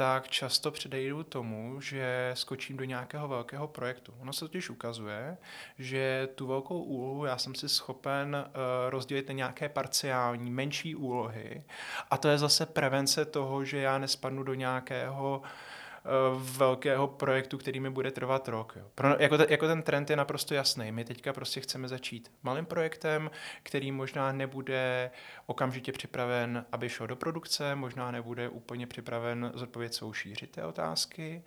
tak 0.00 0.28
často 0.28 0.70
předejdu 0.70 1.22
tomu, 1.22 1.80
že 1.80 2.30
skočím 2.34 2.76
do 2.76 2.84
nějakého 2.84 3.28
velkého 3.28 3.68
projektu. 3.68 4.14
Ono 4.20 4.32
se 4.32 4.40
totiž 4.40 4.70
ukazuje, 4.70 5.36
že 5.78 6.28
tu 6.34 6.46
velkou 6.46 6.82
úlohu 6.82 7.24
já 7.24 7.38
jsem 7.38 7.54
si 7.54 7.68
schopen 7.68 8.36
uh, 8.36 8.52
rozdělit 8.90 9.28
na 9.28 9.34
nějaké 9.34 9.68
parciální, 9.68 10.50
menší 10.50 10.94
úlohy 10.94 11.64
a 12.10 12.16
to 12.16 12.28
je 12.28 12.38
zase 12.38 12.66
prevence 12.66 13.24
toho, 13.24 13.64
že 13.64 13.78
já 13.78 13.98
nespadnu 13.98 14.42
do 14.42 14.54
nějakého 14.54 15.42
Eh, 15.42 15.79
velkého 16.38 17.08
projektu, 17.08 17.58
který 17.58 17.80
mi 17.80 17.90
bude 17.90 18.10
trvat 18.10 18.48
rok. 18.48 18.76
Jo. 18.76 18.86
Pro, 18.94 19.08
jako, 19.18 19.38
te, 19.38 19.46
jako 19.48 19.66
ten 19.66 19.82
trend 19.82 20.10
je 20.10 20.16
naprosto 20.16 20.54
jasný. 20.54 20.92
My 20.92 21.04
teďka 21.04 21.32
prostě 21.32 21.60
chceme 21.60 21.88
začít 21.88 22.32
malým 22.42 22.66
projektem, 22.66 23.30
který 23.62 23.92
možná 23.92 24.32
nebude 24.32 25.10
okamžitě 25.46 25.92
připraven, 25.92 26.66
aby 26.72 26.88
šel 26.88 27.06
do 27.06 27.16
produkce, 27.16 27.74
možná 27.74 28.10
nebude 28.10 28.48
úplně 28.48 28.86
připraven 28.86 29.52
zodpovědět 29.54 29.94
svou 29.94 30.12
šíři 30.12 30.46
té 30.46 30.64
otázky, 30.64 31.42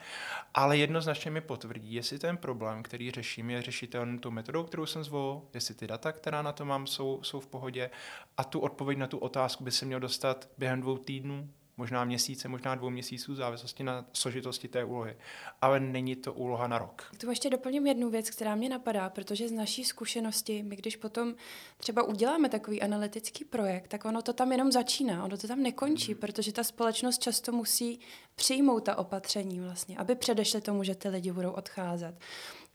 ale 0.54 0.78
jednoznačně 0.78 1.32
mi 1.32 1.42
potvrdí, 1.42 1.94
jestli 1.94 2.20
ten 2.20 2.38
problém, 2.38 2.84
který 2.84 3.12
řeším, 3.12 3.50
je 3.50 3.62
řešitelný 3.62 4.20
tou 4.20 4.32
metodou, 4.32 4.64
kterou 4.64 4.86
jsem 4.86 5.04
zvolil, 5.04 5.42
jestli 5.54 5.76
ty 5.76 5.88
data, 5.88 6.12
která 6.12 6.42
na 6.42 6.52
to 6.52 6.66
mám, 6.66 6.88
jsou, 6.88 7.24
jsou 7.24 7.40
v 7.40 7.48
pohodě 7.48 7.90
a 8.38 8.44
tu 8.44 8.60
odpověď 8.60 8.98
na 8.98 9.08
tu 9.08 9.18
otázku 9.18 9.64
by 9.64 9.72
se 9.72 9.86
měl 9.86 10.00
dostat 10.00 10.50
během 10.58 10.82
dvou 10.82 10.98
týdnů, 10.98 11.50
možná 11.78 12.04
měsíce, 12.06 12.48
možná 12.48 12.76
dvou 12.76 12.90
měsíců, 12.90 13.34
v 13.34 13.36
závislosti 13.36 13.84
na 13.84 14.06
složitosti 14.14 14.68
té 14.68 14.84
úlohy. 14.84 15.18
Ale 15.62 15.80
není 15.80 16.16
to 16.16 16.34
úloha 16.34 16.68
na 16.68 16.78
rok. 16.78 17.12
Tu 17.18 17.30
ještě 17.30 17.50
doplním 17.50 17.88
jednu 17.88 18.10
věc, 18.10 18.30
která 18.30 18.56
mě 18.56 18.70
napadá, 18.70 19.10
protože 19.10 19.50
z 19.50 19.52
naší 19.52 19.84
zkušenosti, 19.86 20.64
my 20.64 20.76
když 20.76 20.96
potom 20.96 21.36
třeba 21.78 22.04
uděláme 22.04 22.50
takový 22.50 22.82
analytický 22.82 23.46
projekt, 23.46 23.88
tak 23.88 24.06
ono 24.06 24.22
to 24.22 24.34
tam 24.34 24.52
jenom 24.52 24.72
začíná, 24.72 25.26
ono 25.26 25.38
to 25.38 25.48
tam 25.48 25.64
nekončí, 25.64 26.12
hmm. 26.12 26.22
protože 26.22 26.54
ta 26.54 26.64
společnost 26.64 27.22
často 27.22 27.52
musí 27.52 28.00
přijmout 28.36 28.80
ta 28.80 28.96
opatření 28.96 29.60
vlastně, 29.60 29.98
aby 29.98 30.16
předešli 30.16 30.62
tomu, 30.62 30.84
že 30.84 30.96
ty 30.96 31.10
lidi 31.10 31.32
budou 31.32 31.52
odcházet. 31.52 32.16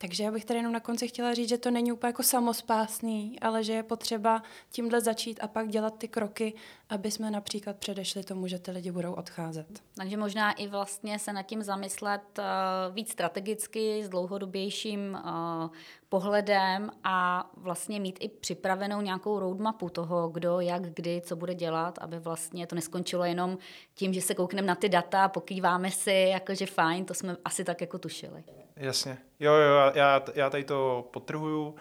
Takže 0.01 0.25
já 0.25 0.31
bych 0.31 0.45
tady 0.45 0.59
jenom 0.59 0.73
na 0.73 0.81
konci 0.81 1.09
chtěla 1.09 1.35
říct, 1.35 1.49
že 1.49 1.59
to 1.59 1.71
není 1.71 1.93
úplně 1.93 2.09
jako 2.09 2.23
samospásný, 2.23 3.41
ale 3.41 3.65
že 3.65 3.73
je 3.73 3.83
potřeba 3.83 4.43
tímhle 4.71 5.01
začít 5.01 5.41
a 5.43 5.49
pak 5.49 5.69
dělat 5.69 5.99
ty 5.99 6.09
kroky, 6.09 6.55
aby 6.89 7.11
jsme 7.11 7.31
například 7.31 7.77
předešli 7.77 8.25
tomu, 8.25 8.47
že 8.47 8.59
ty 8.59 8.71
lidi 8.71 8.91
budou 8.91 9.13
odcházet. 9.13 9.83
Takže 9.95 10.17
možná 10.17 10.53
i 10.53 10.67
vlastně 10.69 11.19
se 11.19 11.33
nad 11.33 11.43
tím 11.43 11.63
zamyslet 11.63 12.39
uh, 12.39 12.95
víc 12.95 13.13
strategicky, 13.13 14.05
s 14.05 14.09
dlouhodobějším 14.09 15.19
uh, 15.25 15.71
pohledem 16.09 16.91
a 17.05 17.51
vlastně 17.57 18.01
mít 18.01 18.19
i 18.21 18.29
připravenou 18.29 19.01
nějakou 19.01 19.39
roadmapu 19.41 19.89
toho, 19.89 20.29
kdo, 20.29 20.61
jak, 20.61 20.83
kdy, 20.83 21.21
co 21.21 21.37
bude 21.37 21.55
dělat, 21.55 21.99
aby 21.99 22.19
vlastně 22.19 22.67
to 22.67 22.75
neskončilo 22.75 23.25
jenom 23.25 23.59
tím, 23.95 24.15
že 24.15 24.21
se 24.21 24.35
koukneme 24.35 24.69
na 24.69 24.75
ty 24.75 24.89
data, 24.89 25.29
pokýváme 25.29 25.91
si, 25.91 26.29
jakože 26.31 26.67
fajn, 26.67 27.05
to 27.05 27.15
jsme 27.15 27.37
asi 27.45 27.65
tak 27.65 27.81
jako 27.81 27.99
tušili. 27.99 28.45
Jasně. 28.77 29.19
Jo, 29.41 29.53
jo, 29.53 29.93
já, 29.95 30.23
já 30.35 30.51
tady 30.51 30.65
to 30.65 31.09
potrhuju 31.13 31.77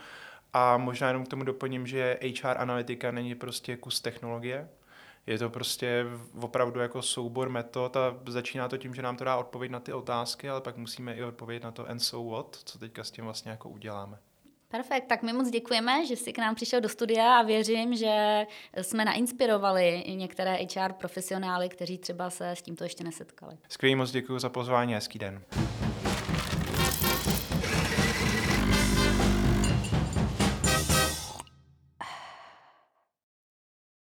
a 0.54 0.78
možná 0.78 1.08
jenom 1.08 1.26
k 1.26 1.28
tomu 1.28 1.44
doplním, 1.44 1.88
že 1.88 2.20
HR 2.42 2.58
analytika 2.58 3.12
není 3.12 3.36
prostě 3.36 3.78
kus 3.78 4.02
technologie, 4.02 4.70
je 5.28 5.38
to 5.38 5.50
prostě 5.50 6.06
opravdu 6.42 6.80
jako 6.80 7.02
soubor 7.02 7.50
metod 7.50 7.98
a 7.98 8.20
začíná 8.28 8.68
to 8.68 8.78
tím, 8.78 8.94
že 8.96 9.02
nám 9.02 9.18
to 9.18 9.24
dá 9.24 9.38
odpověď 9.38 9.72
na 9.72 9.80
ty 9.80 9.94
otázky, 9.94 10.50
ale 10.50 10.62
pak 10.62 10.78
musíme 10.78 11.14
i 11.14 11.24
odpovědět 11.24 11.64
na 11.64 11.72
to 11.72 11.90
and 11.90 12.00
so 12.00 12.36
what, 12.36 12.58
co 12.66 12.80
teďka 12.80 13.04
s 13.04 13.12
tím 13.12 13.24
vlastně 13.26 13.52
jako 13.52 13.70
uděláme. 13.70 14.18
Perfekt, 14.70 15.08
tak 15.08 15.24
my 15.24 15.34
moc 15.34 15.50
děkujeme, 15.50 16.06
že 16.06 16.16
jsi 16.16 16.34
k 16.34 16.38
nám 16.38 16.56
přišel 16.56 16.82
do 16.82 16.90
studia 16.90 17.38
a 17.38 17.44
věřím, 17.44 17.96
že 17.96 18.46
jsme 18.82 19.06
nainspirovali 19.06 20.04
některé 20.08 20.58
HR 20.76 20.94
profesionály, 20.94 21.70
kteří 21.70 21.98
třeba 21.98 22.30
se 22.30 22.52
s 22.52 22.62
tímto 22.62 22.84
ještě 22.84 23.04
nesetkali. 23.04 23.58
Skvělý 23.70 23.96
moc 23.96 24.12
děkuji 24.12 24.40
za 24.40 24.50
pozvání, 24.50 24.94
hezký 24.94 25.20
den. 25.20 25.44